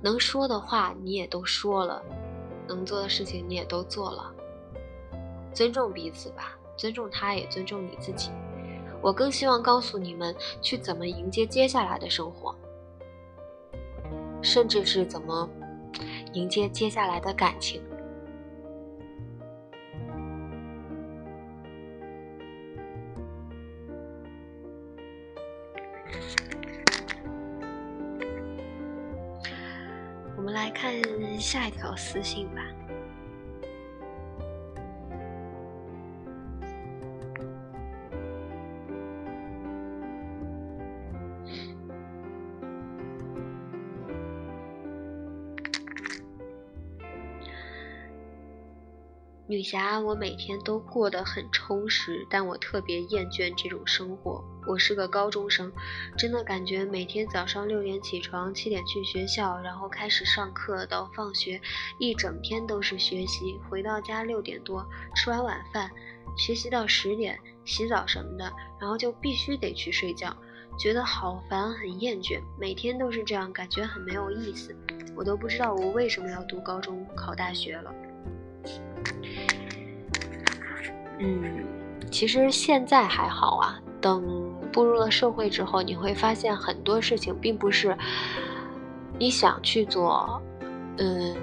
[0.00, 2.02] 能说的话你也都说了，
[2.66, 4.34] 能做的事情你也都做了。
[5.52, 8.30] 尊重彼此吧，尊重他，也尊重你自己。
[9.02, 12.54] 我更希望告诉你们去怎么迎接接下来的生活，
[14.40, 15.46] 甚至是怎么
[16.32, 17.82] 迎接接下来的感情。
[30.48, 30.94] 们来看
[31.38, 32.62] 下一条私信吧。
[49.46, 54.42] 女侠，我每天都过得很充实，但我特别厌倦这种生活。
[54.68, 55.72] 我是个高中生，
[56.18, 61.58] 真的感觉每天早上六点起床，七点去学校，然后开始上课到放学，
[61.98, 63.58] 一整天都是学习。
[63.70, 65.90] 回到家六点多，吃完晚饭，
[66.36, 70.36] 学习到十点，洗澡什么的，然后就必须得去睡觉，
[70.78, 72.38] 觉得好烦，很厌倦。
[72.60, 74.76] 每天都是这样，感觉很没有意思。
[75.16, 77.94] 我都不知道我为什么要读高中考大学了。
[81.20, 81.64] 嗯，
[82.10, 83.80] 其实现在还好啊。
[84.00, 84.22] 等
[84.78, 87.98] 步入了社会之后，你会发现很多事情并不是
[89.18, 90.40] 你想去做，
[90.98, 91.34] 嗯，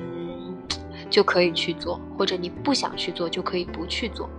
[1.10, 4.30] 就可以去做，或者你不想去做就可以不去做。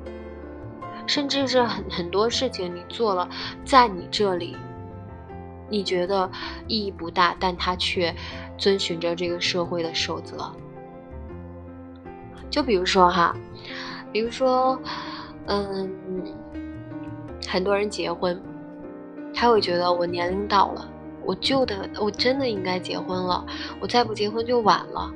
[1.06, 3.28] 甚至是很很多事情你做了，
[3.66, 4.56] 在你这里
[5.68, 6.30] 你觉得
[6.66, 8.16] 意义不大，但它却
[8.56, 10.50] 遵循着这个社会的守则。
[12.48, 13.36] 就比如说哈，
[14.10, 14.80] 比如说。
[15.48, 15.88] 嗯，
[17.46, 18.42] 很多人结婚，
[19.38, 20.90] 他会觉得我年龄到了，
[21.22, 23.44] 我就的，我真的应该结婚了，
[23.78, 25.12] 我再不结婚就晚了。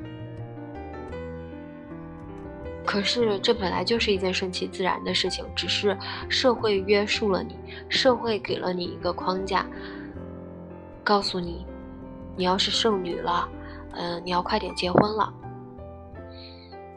[2.84, 5.96] 可是这本来就是一件顺其自然的事情，只是
[6.28, 7.56] 社会约束了你，
[7.88, 9.64] 社会给了你一个框架，
[11.02, 11.64] 告诉你，
[12.36, 13.48] 你要是剩女了，
[13.92, 15.32] 嗯，你要快点结婚了。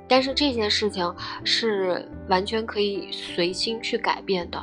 [0.09, 1.15] 但是这件事情
[1.45, 4.61] 是完全可以随心去改变的。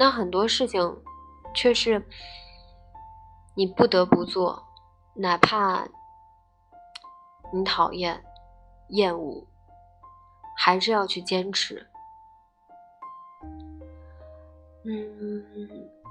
[0.00, 0.80] 那很多事情
[1.54, 2.02] 却是
[3.54, 4.64] 你不得不做，
[5.12, 5.86] 哪怕
[7.52, 8.24] 你讨厌、
[8.88, 9.46] 厌恶，
[10.56, 11.86] 还是要去坚持。
[14.86, 15.68] 嗯。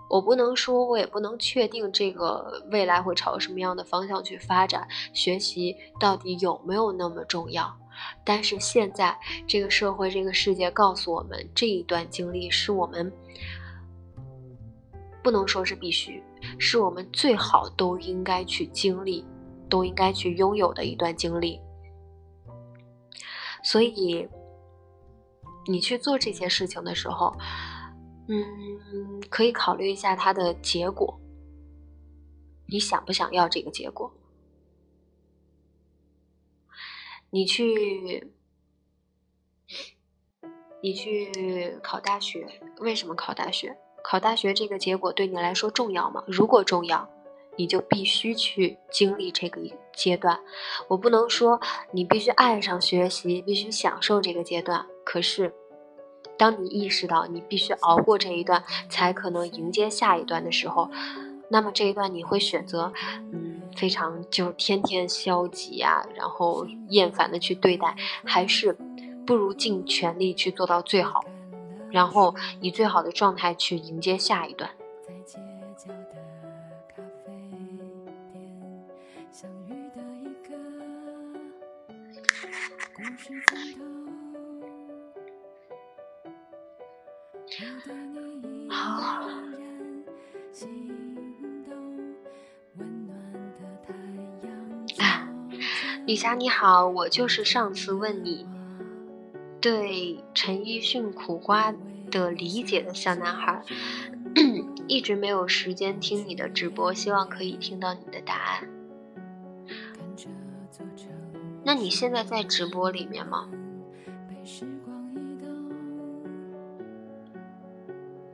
[0.08, 4.88] 我不能说，我也不能确定这个未来会朝什么样的方向去发展。
[5.14, 7.76] 学习到底有没有那么重要？
[8.24, 13.12] 但是现在这个社会、这个世界告诉我们，这一段经历是我们
[15.30, 16.24] 不能说是必须，
[16.58, 19.24] 是我们最好都应该去经历、
[19.70, 21.62] 都应该去拥有的一段经历。
[23.64, 24.28] 所以，
[25.68, 27.38] 你去做这些事情的时候，
[28.28, 31.20] 嗯，可以考虑一下它的结果。
[32.66, 34.12] 你想不想要这个结果？
[37.30, 38.34] 你去，
[40.82, 42.48] 你去考大学，
[42.80, 43.78] 为什么考大学？
[44.04, 46.24] 考大学这个结果对你来说重要吗？
[46.28, 47.10] 如果重要，
[47.56, 49.62] 你就必须去经历这个
[49.94, 50.40] 阶段。
[50.88, 51.60] 我不能说
[51.92, 54.86] 你必须爱上学习，必须享受这个阶段。
[55.04, 55.54] 可是，
[56.38, 60.90] 当你意识到你必须熬过这一段，才可能迎接下一段的时候，
[61.50, 62.94] 那么这一段你会选择，
[63.32, 63.56] 嗯。
[63.78, 67.96] 非常就天天消极呀，然后厌烦的去对待，
[68.26, 68.76] 还是
[69.26, 71.24] 不如尽全力去做到最好，
[71.92, 74.70] 然后以最好的状态去迎接下一段。
[88.70, 89.30] 好。
[96.06, 98.48] 李霞你好，我就是上次问你
[99.62, 101.74] 对陈奕迅苦瓜
[102.10, 103.62] 的理解的小男孩，
[104.88, 108.70] 一直没有时间听你的直播，希望可以听到你的答案。
[111.64, 113.50] 那你现在在直播里面吗？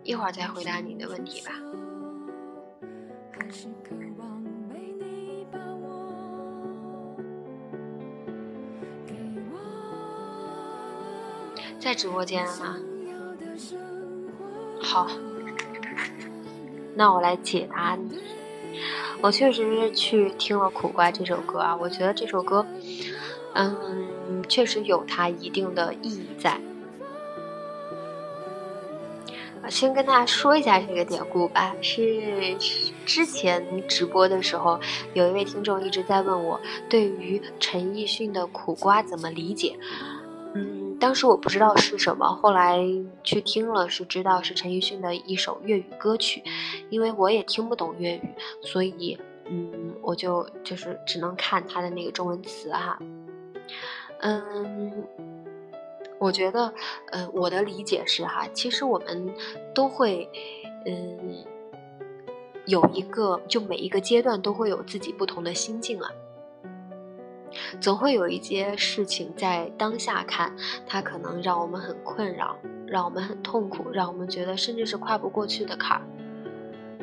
[0.04, 1.52] 一会儿再回答你的问题吧。
[11.86, 12.78] 在直播间吗？
[14.82, 15.08] 好，
[16.96, 18.24] 那我来解答你。
[19.22, 22.66] 我确实去听了《苦瓜》这首歌啊，我觉得这首歌，
[23.54, 26.60] 嗯，确实有它一定的意义在。
[29.70, 32.56] 先跟大家说一下这个典故吧，是
[33.06, 34.80] 之前直播的时候，
[35.14, 36.60] 有一位听众一直在问我，
[36.90, 39.78] 对于陈奕迅的《苦瓜》怎么理解？
[41.06, 42.80] 当时我不知道是什么，后来
[43.24, 46.44] 去听了，是知道是陈奕迅的一首粤语歌曲。
[46.90, 48.22] 因为我也听不懂粤语，
[48.64, 52.98] 所以嗯，我就就是只能看他的那个中文词哈。
[54.22, 55.06] 嗯，
[56.18, 56.74] 我觉得，
[57.12, 59.32] 呃，我的理解是哈，其实我们
[59.76, 60.28] 都会，
[60.88, 61.46] 嗯，
[62.66, 66.10] 有一个，就每一个阶段都会有自己不同的心境啊。
[67.80, 76.04] 总会有一些事情在当下看，它可能让我们很困扰，让我们很痛苦，让我们觉得甚至是跨不过去的坎儿。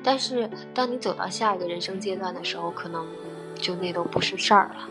[0.04, 3.06] 但是，当你走到下一个人生阶段的时候，可能
[3.54, 4.88] 就那都不是事儿了。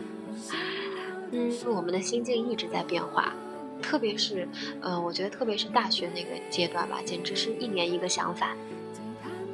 [1.30, 3.34] 嗯，我们的心境一直在变化，
[3.82, 4.48] 特别是，
[4.80, 8.56] 呃，我觉得特别是大学那个阶段吧，简直是一年一个想法，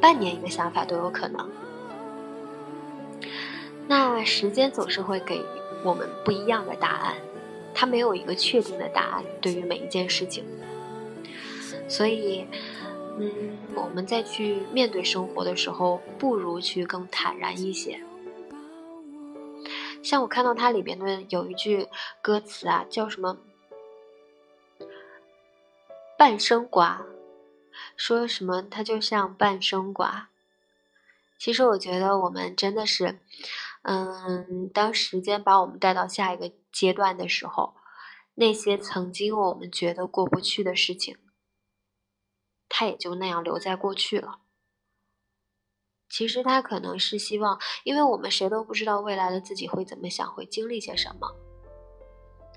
[0.01, 1.51] 半年一个想法都有可能。
[3.87, 5.45] 那时间总是会给。
[5.85, 7.17] 我们不一样的答案，
[7.73, 9.25] 它没有一个确定的答案。
[9.41, 10.45] 对于每一件事情，
[11.89, 12.47] 所以，
[13.19, 18.01] 嗯，我们在去面对生活的时候，不如去更坦然一些。
[20.03, 21.89] 像我看到它里边的有一句
[22.21, 23.39] 歌词啊，叫什么
[26.19, 27.07] “半生瓜”，
[27.97, 30.29] 说什么它就像半生瓜。
[31.39, 33.19] 其实我觉得我们真的是。
[33.83, 37.75] 嗯，当时间把我们带到下一个阶段的时候，
[38.35, 41.17] 那些曾经我们觉得过不去的事情，
[42.69, 44.41] 它也就那样留在过去了。
[46.11, 51.31] 其实他可能是希望，因为我们谁都不知道未来的自己会怎么想，会经历些什么，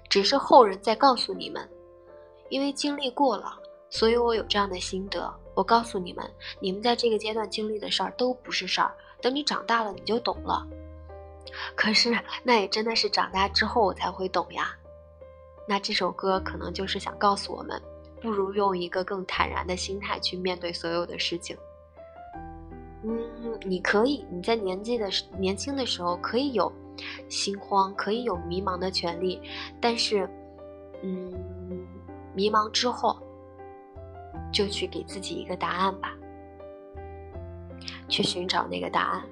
[0.09, 1.69] 只是后人在告诉你们，
[2.49, 3.57] 因为经历过了，
[3.89, 5.33] 所以我有这样的心得。
[5.53, 10.65] 我告诉你们，你们在这个阶段经历的事儿都不是事儿，等你长大了，你就懂了。
[11.75, 14.75] 可是，那也真的是长大之后我才会懂呀。
[15.67, 17.81] 那这首歌可能就是想告诉我们，
[18.21, 21.55] 不如用一个更坦然的心态去面对所有的事情。
[23.03, 23.19] 嗯，
[23.61, 26.71] 你可以，你在年纪的年轻的时候可以有
[27.29, 29.41] 心慌，可以有迷茫的权利，
[29.79, 30.29] 但是，
[31.01, 31.31] 嗯，
[32.35, 33.17] 迷茫之后，
[34.51, 36.13] 就去给自己一个答案吧，
[38.07, 39.23] 去寻找那个答案。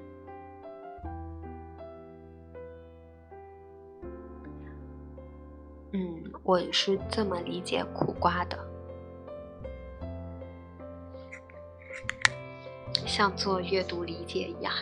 [5.92, 8.56] 嗯，我是这么理解苦瓜的，
[13.06, 14.72] 像做阅读理解一样。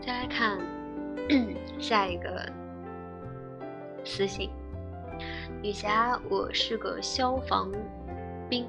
[0.00, 0.58] 再来看
[1.78, 2.50] 下一个
[4.08, 4.50] 私信，
[5.62, 7.70] 女侠，我是个消防
[8.48, 8.66] 兵，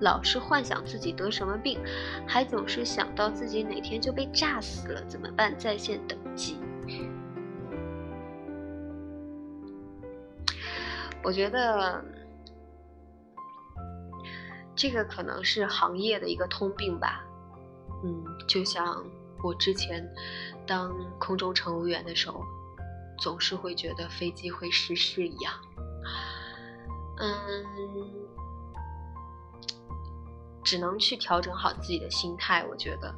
[0.00, 1.78] 老是幻想自己得什么病，
[2.26, 5.56] 还总是想到自己哪天就被炸死了，怎么办？
[5.56, 6.58] 在线等急。
[11.22, 12.04] 我觉得
[14.74, 17.24] 这个可能是行业的一个通病吧。
[18.02, 19.04] 嗯，就像。
[19.42, 20.02] 我之前
[20.66, 22.42] 当空中乘务员的时候，
[23.18, 25.54] 总是会觉得飞机会失事一样。
[27.18, 27.30] 嗯，
[30.64, 32.64] 只能去调整好自己的心态。
[32.68, 33.14] 我觉得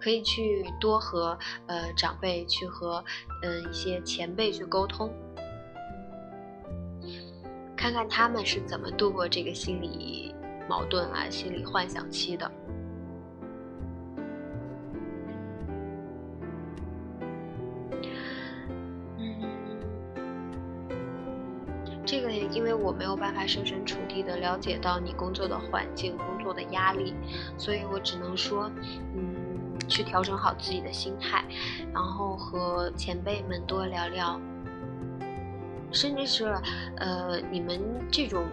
[0.00, 3.04] 可以去多和呃长辈去和
[3.42, 5.12] 嗯一些前辈去沟通，
[7.76, 10.34] 看看他们是怎么度过这个心理
[10.68, 12.50] 矛盾啊、心理幻想期的。
[22.86, 27.12] 我没有办法设身处地的了解到你工作的环境、工作的压力，
[27.58, 28.70] 所以我只能说，
[29.16, 29.34] 嗯，
[29.88, 31.44] 去调整好自己的心态，
[31.92, 34.40] 然后和前辈们多聊聊，
[35.90, 36.44] 甚至是，
[36.98, 38.44] 呃，你们这种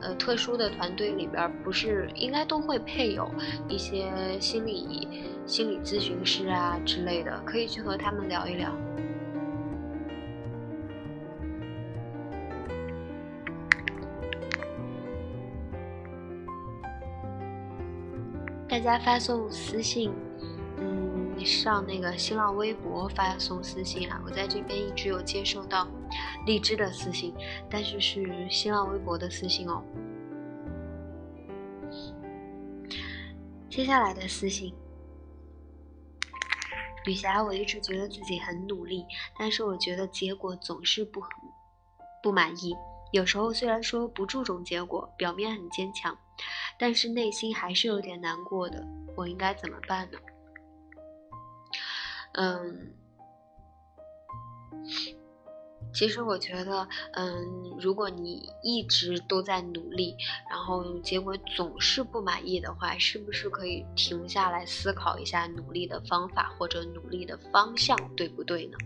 [0.00, 3.28] 呃特殊的团队里边，不是应该都会配有
[3.68, 5.08] 一些心理
[5.46, 8.72] 心理咨询师啊之类的，可以去和他们聊一聊。
[18.70, 20.12] 大家发送私信，
[20.78, 24.22] 嗯，上那个新浪微博发送私信啊。
[24.24, 25.88] 我在这边一直有接收到
[26.46, 27.34] 荔枝的私信，
[27.68, 29.82] 但是是新浪微博的私信哦。
[33.68, 34.72] 接下来的私信，
[37.06, 39.04] 吕霞，我一直觉得自己很努力，
[39.36, 41.20] 但是我觉得结果总是不
[42.22, 42.76] 不满意。
[43.10, 46.16] 有时候虽然说不注重结果，表面很坚强。
[46.78, 48.82] 但是内心还是有点难过的，
[49.14, 50.18] 我应该怎么办呢？
[52.32, 52.94] 嗯，
[55.92, 60.16] 其实我觉得，嗯，如果你一直都在努力，
[60.48, 68.78] 然后结果总是不满意的话，是不是可以停下来思考一下努力的方法或者努力的方向对不对呢？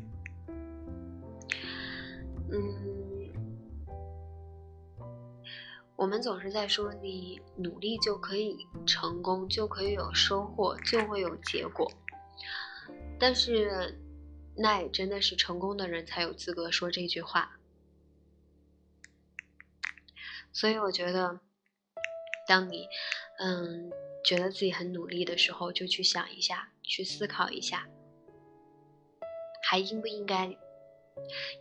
[6.04, 11.90] 我们总是在说，你努力就可以成功，就可以有收获，就会有结果。
[13.18, 13.98] 但是，
[14.54, 17.58] 那也真的是成功的人才有资格说这句话。
[20.52, 21.40] 所以，我觉得，
[22.46, 22.86] 当你
[23.38, 23.90] 嗯
[24.26, 27.88] 觉得自己很努力的时候，就去想一下，去思考一下，
[29.62, 30.54] 还应不应该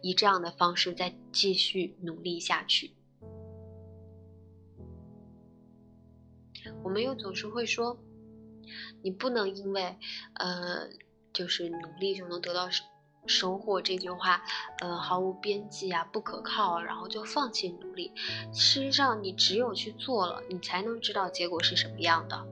[0.01, 2.91] 以这样的方式再继续努力下去。
[6.83, 7.97] 我们又总是会说，
[9.01, 9.97] 你不能因为，
[10.35, 10.89] 呃，
[11.31, 12.69] 就是努力就能得到
[13.25, 14.41] 收获这句话，
[14.79, 18.11] 呃，毫无边际啊，不可靠，然后就放弃努力。
[18.53, 22.47] 事实上，你只有去做了，你才能知道结果是什么样的。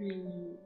[0.00, 0.65] 嗯。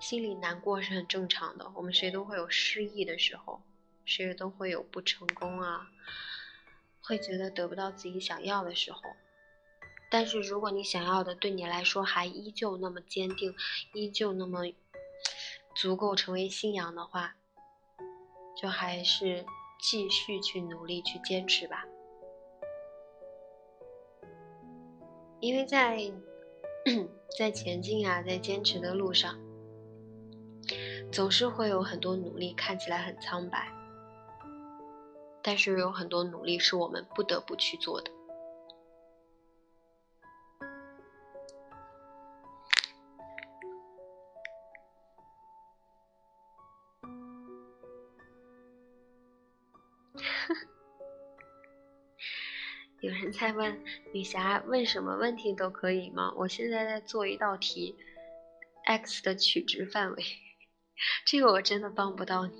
[0.00, 3.60] 心里难过是很正常的，我们谁都会有失意的时候，
[4.04, 5.90] 谁都会有不成功啊，
[7.02, 9.00] 会觉得得不到自己想要的时候。
[10.10, 13.54] 但是如果你想要的对你来说还依旧那么坚定，
[13.92, 14.62] 依旧那么
[15.74, 17.36] 足够成为信仰的话，
[18.56, 19.44] 就还是
[19.80, 21.84] 继续去努力去坚持吧。
[25.40, 25.98] 因为在
[27.36, 29.47] 在前进啊，在坚持的路上。
[31.10, 33.72] 总是会有很多努力看起来很苍白，
[35.42, 38.10] 但是有很多努力是我们不得不去做的。
[53.00, 53.82] 有人在问
[54.12, 56.32] 女侠问什么问题都可以吗？
[56.36, 57.96] 我现在在做一道题
[58.84, 60.22] ，x 的取值范围，
[61.24, 62.52] 这个我真的帮不到你。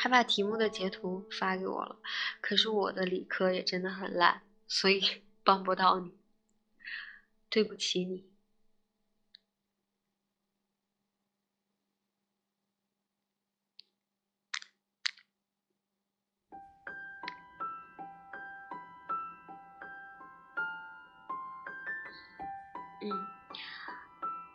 [0.00, 1.96] 还把题目的截图发给我了，
[2.40, 5.02] 可是我的理科也真的很烂，所以
[5.42, 6.14] 帮不到你，
[7.50, 8.24] 对不起你。
[23.00, 23.10] 嗯，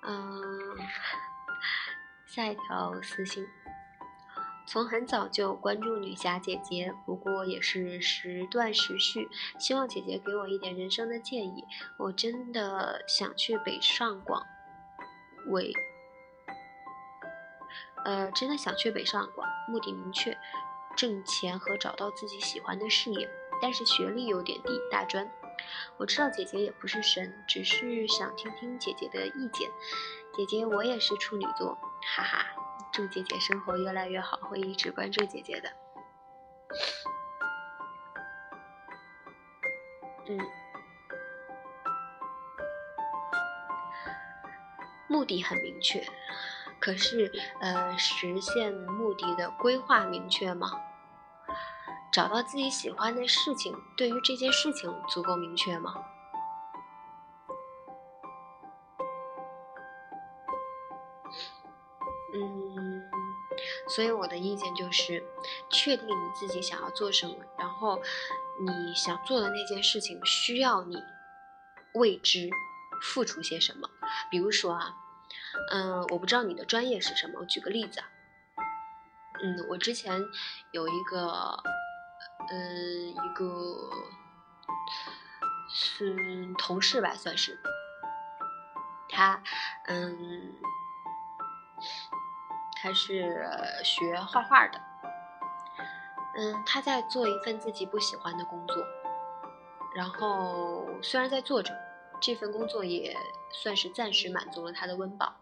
[0.03, 0.62] 嗯，
[2.35, 3.45] 下一条私信。
[4.65, 9.29] 从很早就关注女侠姐姐，不过也是时断时续。
[9.59, 11.63] 希望姐姐给我一点人生的建议。
[11.99, 14.43] 我真的想去北上广，
[15.49, 15.71] 为，
[18.03, 20.35] 呃，真的想去北上广，目的明确，
[20.97, 23.29] 挣钱和找到自己喜欢的事业。
[23.61, 25.29] 但是学历有点低，大专。
[25.97, 29.69] 我知道姐姐也不是神，只是想听听姐姐的意见。
[30.35, 31.77] 姐姐，我也是处女座，
[32.15, 32.45] 哈哈。
[32.91, 35.69] 祝姐姐生活越来越好，会一直关注姐姐的。
[40.27, 40.39] 嗯，
[45.07, 46.05] 目的很明确，
[46.79, 50.71] 可是呃，实现目的的规划明确吗？
[52.13, 55.95] 找到自己喜欢的事情，对于这件事情足够明确吗？
[62.35, 63.03] 嗯，
[63.89, 65.23] 所以我的意见就是，
[65.71, 67.99] 确定你自己想要做什么，然后
[68.61, 71.03] 你想做的那件事情需要你
[71.95, 72.47] 为之
[73.01, 73.89] 付出些什么。
[74.29, 74.95] 比如说啊，
[75.71, 78.07] 嗯，我不知道你的专业是什么，我举个例子啊，
[79.41, 80.23] 嗯，我之前
[80.71, 81.57] 有一个。
[82.49, 83.89] 嗯，一个
[85.69, 87.59] 是同事吧，算是。
[89.09, 89.41] 他，
[89.85, 90.55] 嗯，
[92.81, 93.47] 他是
[93.83, 94.81] 学画画的，
[96.35, 98.83] 嗯，他在做一份自己不喜欢的工作，
[99.95, 101.71] 然后虽然在做着
[102.19, 103.15] 这份工作，也
[103.51, 105.35] 算是暂时满足了他的温饱，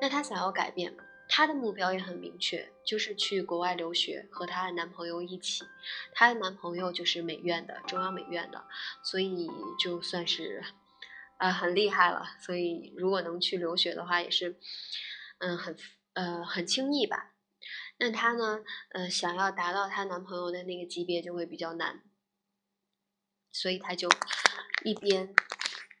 [0.00, 0.96] 那他想要改变。
[1.36, 5.64] 她的目标也很明确，就是去国外留学，和她的男朋友一起。
[6.12, 8.64] 她的男朋友就是美院的，中央美院的，
[9.02, 10.62] 所以就算是，
[11.38, 12.24] 呃，很厉害了。
[12.38, 14.56] 所以如果能去留学的话，也是，
[15.38, 15.76] 嗯，很，
[16.12, 17.32] 呃，很轻易吧。
[17.98, 22.00] 那她呢，呃，想要达到她男朋友的那个级别就会比较难，
[23.50, 24.08] 所以她就
[24.84, 25.34] 一边。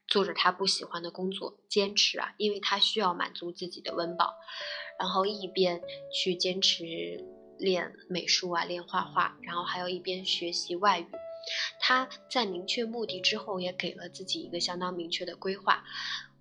[0.06, 4.36] 做着他不喜欢的工作，坚持啊，因为他需要满足自己的温饱，
[4.98, 5.82] 然后一边
[6.12, 7.24] 去坚持
[7.58, 11.06] 练美术啊，练画画，然后还有一边学习外语。
[11.80, 15.84] 他在明确目的之后，也给了自己一个相当明确的规划。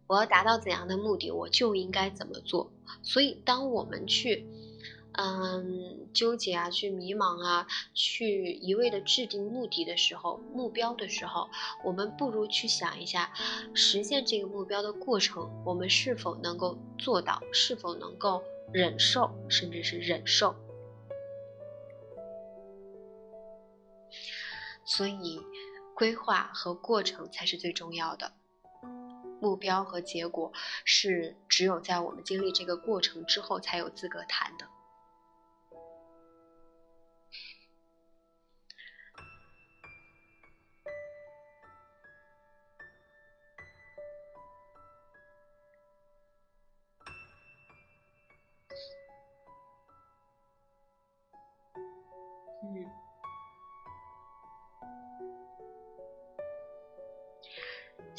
[0.07, 2.71] 我要达到怎样的目的，我就应该怎么做。
[3.01, 4.45] 所以，当我们去。
[5.15, 11.47] 嗯，纠结啊，去迷茫啊，去一味的制定目的的时候，目标的时候，
[11.83, 13.31] 我们不如去想一下，
[13.75, 18.41] 实现这个目标的过程，我们是否能够做到，是否能够
[18.71, 20.55] 忍受，甚至是忍受。
[24.83, 25.39] 所以，
[25.95, 28.33] 规划和过程才是最重要的，
[29.39, 30.51] 目标和结果
[30.85, 34.67] 是只有在我们经历这个过程之后才有资格谈的。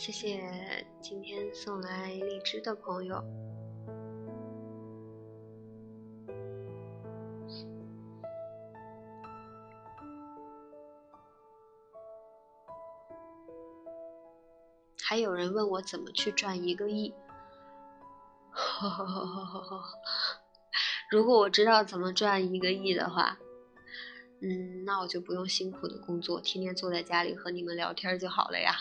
[0.05, 3.25] 谢谢今天送来荔枝的朋友。
[15.03, 17.15] 还有人问我怎么去赚一个亿，
[21.11, 23.39] 如果我知道怎么赚一个亿的话。
[24.43, 28.75] 嗯，那我就不用辛苦的工作，天天坐在家里和你们聊天就好了呀。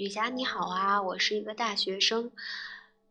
[0.00, 2.30] 女侠你好啊，我是一个大学生，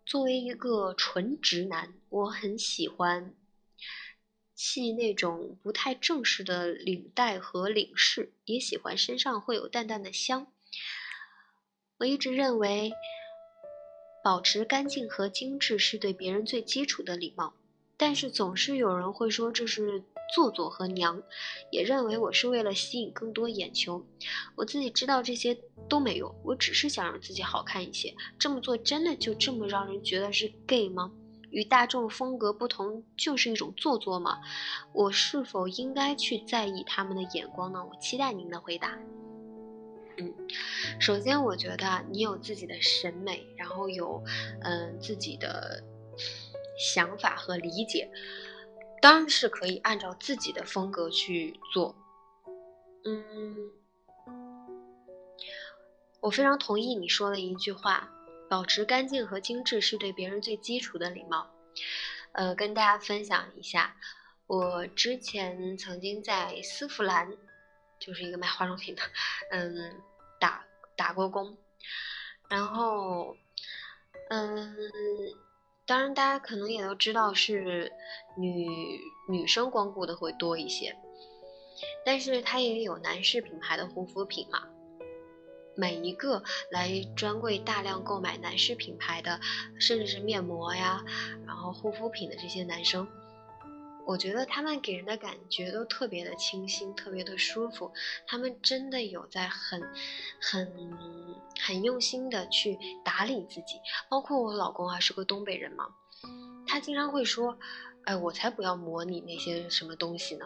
[0.06, 3.36] 作为一个纯直男，我很喜欢
[4.56, 10.48] 系那种不太正式的领带和领饰，也喜欢身上会有淡淡的香。
[11.98, 12.94] 我一直认为，
[14.24, 17.54] 保持干净和精致是对别人最基础的礼貌。
[17.98, 21.22] 但是总是有人会说这是做作和娘，
[21.72, 24.06] 也认为我是为了吸引更多眼球。
[24.56, 25.58] 我自己知道这些
[25.88, 28.14] 都没用，我只是想让自己好看一些。
[28.38, 31.12] 这么做真的就这么让人觉得是 gay 吗？
[31.50, 34.40] 与大众风格不同就是一种做作吗？
[34.94, 37.84] 我是否应该去在意他们的眼光呢？
[37.84, 38.98] 我期待您的回答。
[40.18, 40.34] 嗯，
[41.00, 44.24] 首先我觉得你有自己的审美，然后有
[44.62, 45.84] 嗯自己的。
[46.80, 48.08] 想法和理解，
[49.02, 51.96] 当然是可以按照自己的风格去做。
[53.06, 53.72] 嗯，
[56.20, 58.10] 我非常同意你说的一句话：
[58.50, 61.50] 保持干净和精致是对别人最基础的礼貌。
[62.34, 63.96] 呃，跟大家分享一下，
[64.48, 67.38] 我之前曾经在丝芙兰，
[68.00, 69.02] 就是一个卖化妆品的，
[69.52, 70.02] 嗯，
[70.40, 71.58] 打打过工，
[72.50, 73.38] 然后，
[74.30, 74.76] 嗯。
[75.88, 77.92] 当然，大家可能也都知道是
[78.38, 78.68] 女
[79.30, 80.94] 女生光顾的会多一些，
[82.06, 84.68] 但是它也有男士品牌的护肤品嘛。
[85.78, 89.40] 每一个来专柜大量购买男士品牌的，
[89.80, 91.06] 甚至是面膜呀，
[91.46, 93.08] 然后护肤品的这些男生。
[94.08, 97.92] 我觉得他们给人的感觉都特别的清新，特别的舒服。
[98.26, 99.82] 他们真的有在很、
[100.42, 100.66] 很、
[101.60, 103.82] 很用心的去打理自己。
[104.10, 105.90] 包括我老公啊，是个东北人嘛，
[106.66, 107.60] 他经常会说
[108.06, 110.46] ：“哎，我才不要模拟那些什么东西呢。”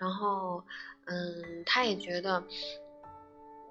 [0.00, 0.64] 然后，
[1.04, 2.42] 嗯，他也觉得。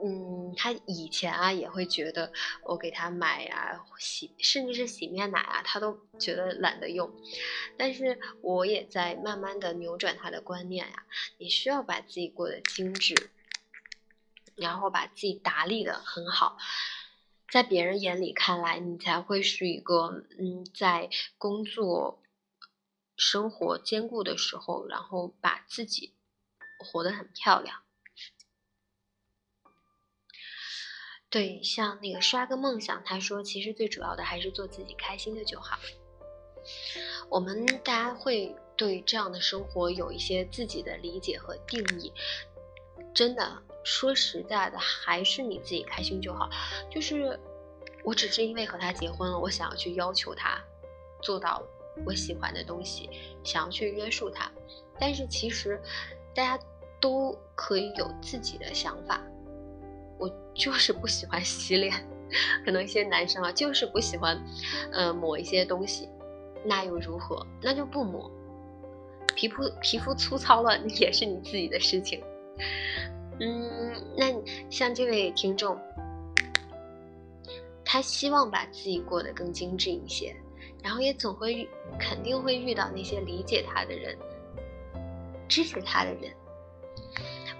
[0.01, 2.31] 嗯，他以前啊也会觉得
[2.63, 7.11] 我给他买啊洗，甚至是洗面奶啊，他都觉得懒得用。
[7.77, 11.05] 但是我也在慢慢的扭转他的观念呀，
[11.37, 13.31] 你需要把自己过得精致，
[14.55, 16.57] 然后把自己打理的很好，
[17.49, 22.21] 在别人眼里看来，你才会是一个嗯，在工作、
[23.15, 26.13] 生活兼顾的时候，然后把自己
[26.79, 27.82] 活得很漂亮。
[31.33, 35.79] 对，像那个刷个梦想，他说其实最主要的还是做自己开心的就好。
[37.27, 42.13] 我们大家会对这样的生活有一些自己的理解和定义。
[43.15, 46.47] 真的，说实在的，还是你自己开心就好。
[46.91, 47.39] 就是
[48.03, 50.63] 我只是因为和他结婚了，我想要去要求他
[51.23, 51.63] 做到
[52.05, 53.09] 我喜欢的东西，
[53.43, 54.51] 想要去约束他。
[54.99, 55.81] 但是其实
[56.35, 56.63] 大家
[57.01, 59.19] 都可以有自己的想法。
[60.53, 61.93] 就是不喜欢洗脸，
[62.65, 64.41] 可能一些男生啊，就是不喜欢，
[64.91, 66.07] 呃，抹一些东西，
[66.63, 67.45] 那又如何？
[67.61, 68.31] 那就不抹。
[69.35, 72.23] 皮肤皮肤粗糙了， 也是你自己的事情。
[73.39, 74.31] 嗯，那
[74.69, 75.75] 像这位听众，
[77.83, 80.35] 他希望把自己过得更精致一些，
[80.83, 81.67] 然后也总会
[81.99, 84.15] 肯定会遇到那些理解他的人，
[85.47, 86.31] 支持他的人。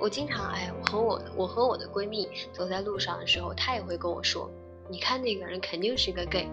[0.03, 4.51] 我经常哎，我和我我和我的闺蜜走在路上的时候，她也会跟我说
[4.91, 6.45] ：“你看那个人肯定是个 gay。”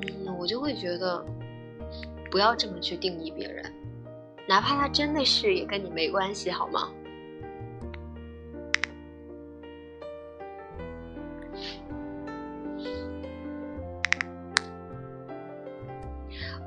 [0.00, 1.26] 嗯，我就会觉得
[2.30, 3.74] 不要这么去定义别人，
[4.46, 6.88] 哪怕他真的是，也跟你没关系，好吗？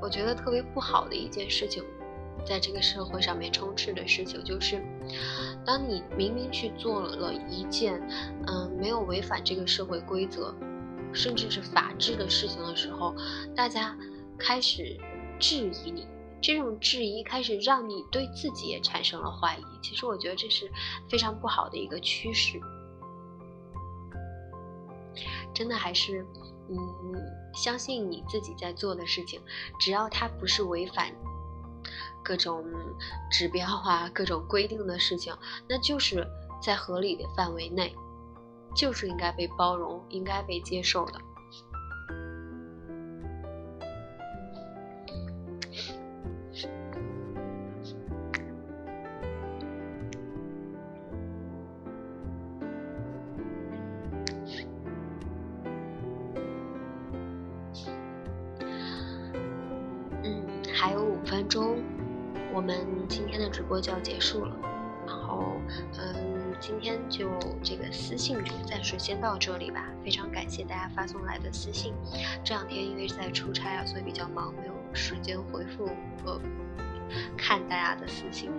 [0.02, 1.82] 我觉得特别不好的一件事情。
[2.44, 4.82] 在这个社会上面充斥的事情，就是，
[5.64, 8.00] 当你明明去做了一件，
[8.46, 10.54] 嗯，没有违反这个社会规则，
[11.12, 13.14] 甚至是法治的事情的时候，
[13.54, 13.96] 大家
[14.38, 14.98] 开始
[15.38, 16.06] 质疑你，
[16.40, 19.64] 这种质疑开始让你对自己也产生了怀疑。
[19.82, 20.70] 其实我觉得这是
[21.08, 22.60] 非常不好的一个趋势。
[25.52, 26.24] 真的还是，
[26.68, 26.78] 嗯，
[27.54, 29.40] 相信你自己在做的事情，
[29.78, 31.12] 只要它不是违反。
[32.22, 32.64] 各种
[33.30, 35.34] 指标啊，各种规定的事情，
[35.68, 36.26] 那就是
[36.62, 37.94] 在合理的范围内，
[38.74, 41.20] 就是应该被包容、应该被接受的。
[60.22, 61.78] 嗯，还有五分钟。
[62.52, 64.56] 我们今天的直播就要结束了，
[65.06, 65.56] 然后，
[65.98, 67.28] 嗯，今天就
[67.62, 69.86] 这个私信就暂时先到这里吧。
[70.04, 71.94] 非常感谢大家发送来的私信，
[72.42, 75.86] 这两天因为在出差啊，所以比较忙，没有时间回复
[76.24, 76.40] 和
[77.36, 78.50] 看大家的私信。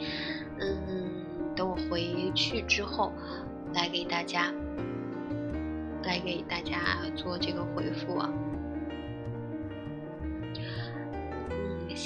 [0.60, 1.26] 嗯，
[1.56, 3.12] 等我回去之后，
[3.74, 4.54] 来给大家，
[6.04, 6.78] 来给大家
[7.16, 8.30] 做这个回复啊。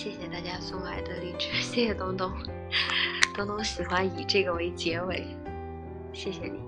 [0.06, 2.32] 谢谢大家送来的荔枝， 谢谢东东，
[3.34, 5.26] 东东喜欢以这个为结尾，
[6.14, 6.60] 谢谢你。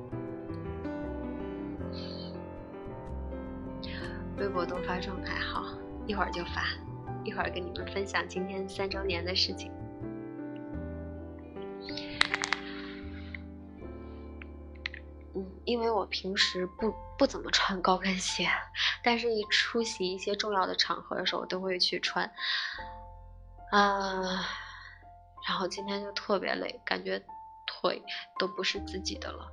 [4.37, 5.63] 微博都发状态，好，
[6.07, 6.65] 一会儿就发，
[7.23, 9.71] 一会儿跟你们分享今天三周年的事情。
[15.35, 18.47] 嗯，因为我平时不不怎么穿高跟鞋，
[19.03, 22.27] 但是一出席一些重要的场合的时候，都会去穿。
[23.71, 24.21] 啊，
[25.47, 27.21] 然后今天就特别累，感觉
[27.65, 28.01] 腿
[28.39, 29.51] 都不是自己的了。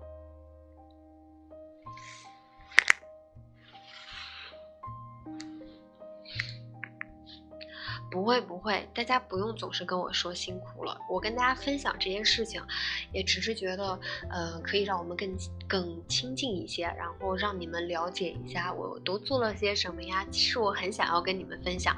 [8.15, 10.97] 不会不会，大家不用总是跟我说辛苦了。
[11.11, 12.63] 我跟大家分享这些事情，
[13.11, 13.99] 也只是觉得，
[14.31, 15.37] 呃，可以让我们更
[15.67, 20.25] 更亲近一些，然后让你们了解一下我都做了些什么呀。
[20.31, 21.93] 其实我很想要跟你们分享，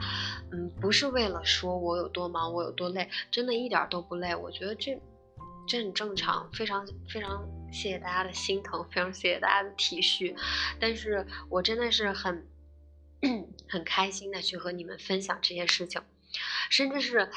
[0.52, 4.34] 嗯，不是为了说我有多忙，我有多累，真的一点都不累。
[4.34, 4.98] 我觉得这
[5.68, 10.34] 这很正常，非常非常谢谢大家的心疼，非常谢谢大家的体恤。
[10.80, 12.46] 但是我真的是很。
[13.68, 16.02] 很开心的去和你们分享这些事情，
[16.70, 17.30] 甚至是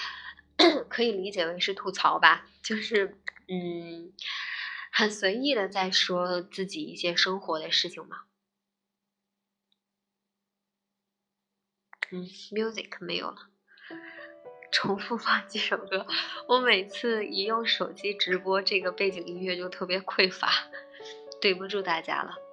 [0.90, 3.18] 可以理解为是吐槽吧，就是
[3.48, 4.14] 嗯，
[4.92, 8.24] 很随意的在说自己一些生活的事情嘛。
[12.12, 13.50] 嗯，music 没有了，
[14.72, 16.08] 重复放几首歌。
[16.48, 20.52] 我每次一用手机直播，这个背景音乐就特别匮乏，
[21.40, 22.49] 对不住大家了。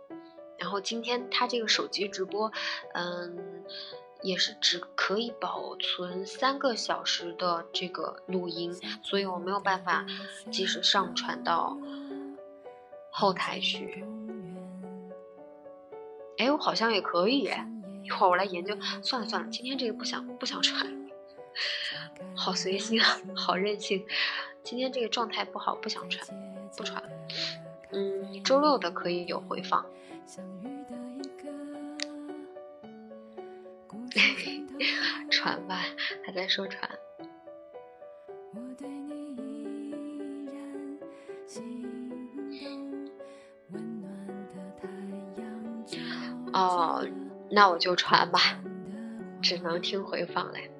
[0.58, 2.50] 然后今天他这个手机直播，
[2.94, 3.64] 嗯，
[4.22, 10.06] 也是只可以保存三个小时的这个录音，所以我没有办法
[10.50, 11.76] 及时上传到
[13.10, 14.04] 后台去。
[16.38, 17.50] 哎，我好像也可以，
[18.02, 18.76] 一会儿我来研究。
[19.02, 20.86] 算了算了，今天这个不想不想传，
[22.34, 24.04] 好随心啊，好任性。
[24.62, 26.26] 今天这个状态不好，不想传，
[26.76, 27.02] 不传。
[27.90, 29.86] 嗯，周六的可以有回放。
[35.30, 35.84] 传 吧，
[36.24, 36.90] 还在说传。
[46.52, 47.06] 哦，
[47.50, 48.40] 那我就传吧，
[49.42, 50.70] 只能听回放嘞。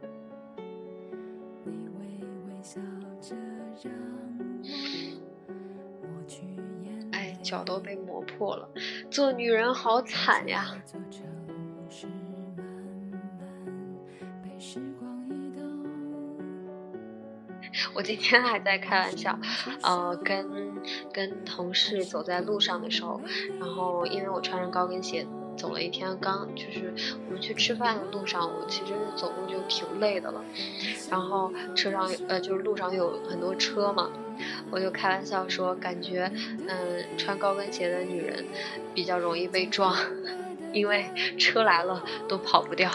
[7.47, 8.69] 脚都被磨破了，
[9.09, 10.75] 做女人好惨呀！
[17.95, 19.39] 我今天还在开玩笑，
[19.85, 20.45] 呃，跟
[21.13, 23.21] 跟同事走在路上的时候，
[23.61, 25.25] 然后因为我穿着高跟鞋
[25.57, 26.93] 走了一天，刚就是
[27.27, 30.45] 我们去吃饭的路上，我其实走路就挺累的了，
[31.11, 34.11] 然后车上呃就是路上有很多车嘛。
[34.71, 36.31] 我就开玩笑说，感觉，
[36.69, 38.45] 嗯，穿高跟鞋的女人
[38.95, 39.97] 比较容易被撞，
[40.73, 42.91] 因为车来了都跑不掉。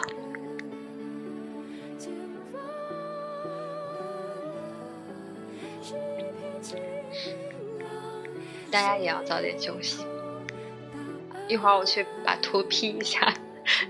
[8.72, 10.06] 大家也要早点休息。
[11.50, 13.34] 一会儿我去把图 P 一下，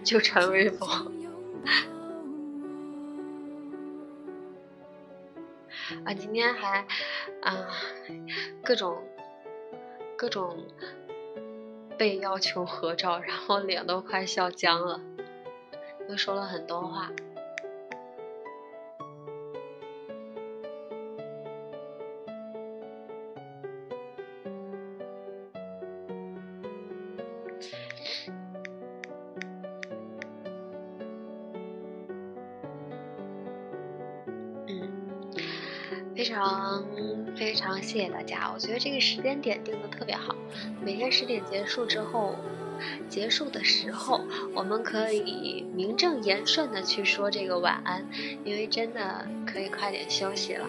[0.04, 0.88] 就传微博。
[6.04, 6.84] 啊，今天还，
[7.42, 7.68] 啊，
[8.64, 8.98] 各种
[10.18, 10.58] 各种
[11.98, 15.00] 被要求合照，然后脸都快笑僵了，
[16.10, 17.12] 又说了很多话。
[37.92, 40.34] 谢谢大家，我觉得这个时间点定的特别好。
[40.82, 42.38] 每天十点结束之后，
[43.10, 44.22] 结束的时候，
[44.54, 48.08] 我们可以名正言顺的去说这个晚安，
[48.46, 50.66] 因为真的可以快点休息了。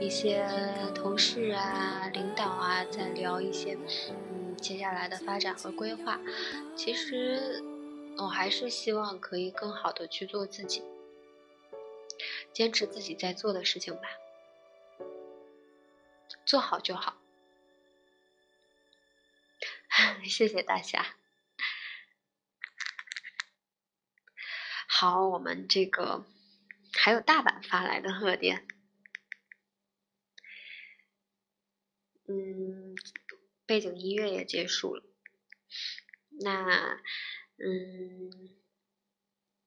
[0.00, 0.46] 一些
[0.94, 3.76] 同事啊、领导啊在聊一些，
[4.10, 6.20] 嗯，接下来的发展和规划。
[6.76, 7.62] 其实，
[8.18, 10.82] 我还是希望可以更好的去做自己，
[12.52, 14.02] 坚持自己在做的事情吧，
[16.44, 17.16] 做好就好。
[20.24, 21.04] 谢谢大家。
[24.86, 26.24] 好，我们这个。
[26.94, 28.68] 还有大阪发来的贺电，
[32.26, 32.94] 嗯，
[33.66, 35.04] 背景音乐也结束了。
[36.40, 37.00] 那，
[37.56, 38.56] 嗯，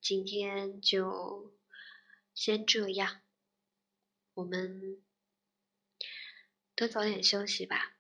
[0.01, 1.55] 今天就
[2.33, 3.21] 先这样，
[4.33, 5.03] 我们
[6.75, 7.97] 都早点休息吧。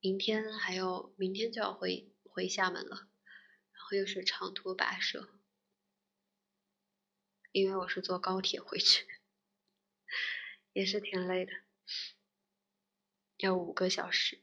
[0.00, 3.08] 明天还有，明天就要回回厦门了，
[3.72, 5.28] 然后又是长途跋涉，
[7.52, 9.06] 因为我是坐高铁回去，
[10.74, 11.52] 也是挺累的，
[13.42, 14.38] 要五个小时。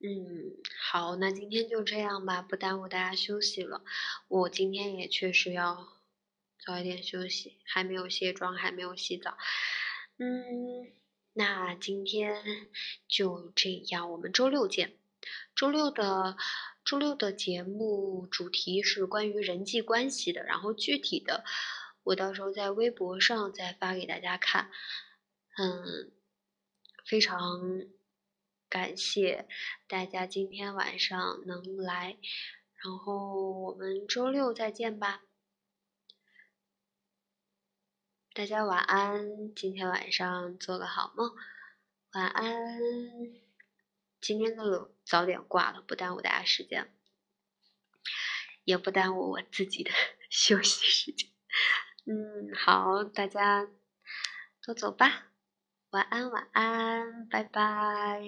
[0.00, 3.82] 嗯，好，那今天就这样吧，不耽误大家休息了。
[4.28, 5.88] 我今天也确实要
[6.58, 9.38] 早一点休息，还没有卸妆，还没有洗澡。
[10.18, 10.92] 嗯，
[11.32, 12.68] 那今天
[13.08, 14.98] 就这样，我们周六见。
[15.56, 16.36] 周六的
[16.84, 21.44] 周六的节目主题是关于人际关系的，然后具体的
[22.04, 24.70] 我到时候在微博上再发给大家看。
[25.56, 26.12] 嗯，
[27.04, 27.82] 非常。
[28.66, 29.46] 感谢
[29.86, 32.18] 大家今天晚上能来，
[32.82, 35.22] 然后我们周六再见吧。
[38.32, 41.36] 大家晚安，今天晚上做个好梦，
[42.14, 42.80] 晚安。
[44.20, 46.92] 今天就早点挂了，不耽误大家时间，
[48.64, 49.92] 也不耽误我自己的
[50.28, 51.30] 休息时间。
[52.06, 53.66] 嗯，好，大家
[54.66, 55.28] 都走吧。
[55.90, 58.20] 晚安，晚安，拜拜，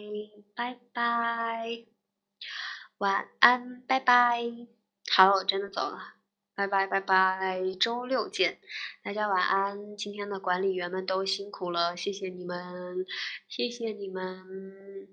[0.55, 1.85] 拜拜，
[2.99, 4.41] 晚安，拜拜。
[5.12, 6.14] 好了，我真的走了，
[6.55, 8.61] 拜拜，拜拜，周六见，
[9.03, 9.97] 大家晚安。
[9.97, 13.05] 今天的管理员们都辛苦了，谢谢你们，
[13.49, 15.09] 谢谢你们，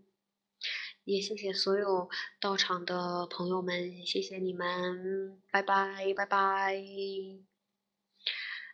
[1.03, 2.09] 也谢谢所有
[2.39, 6.81] 到场的朋友们，谢谢你们，拜拜，拜拜，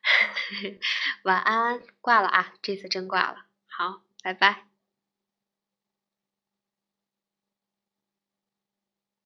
[1.23, 3.45] 晚安，挂了啊，这次真挂了。
[3.67, 4.68] 好，拜拜。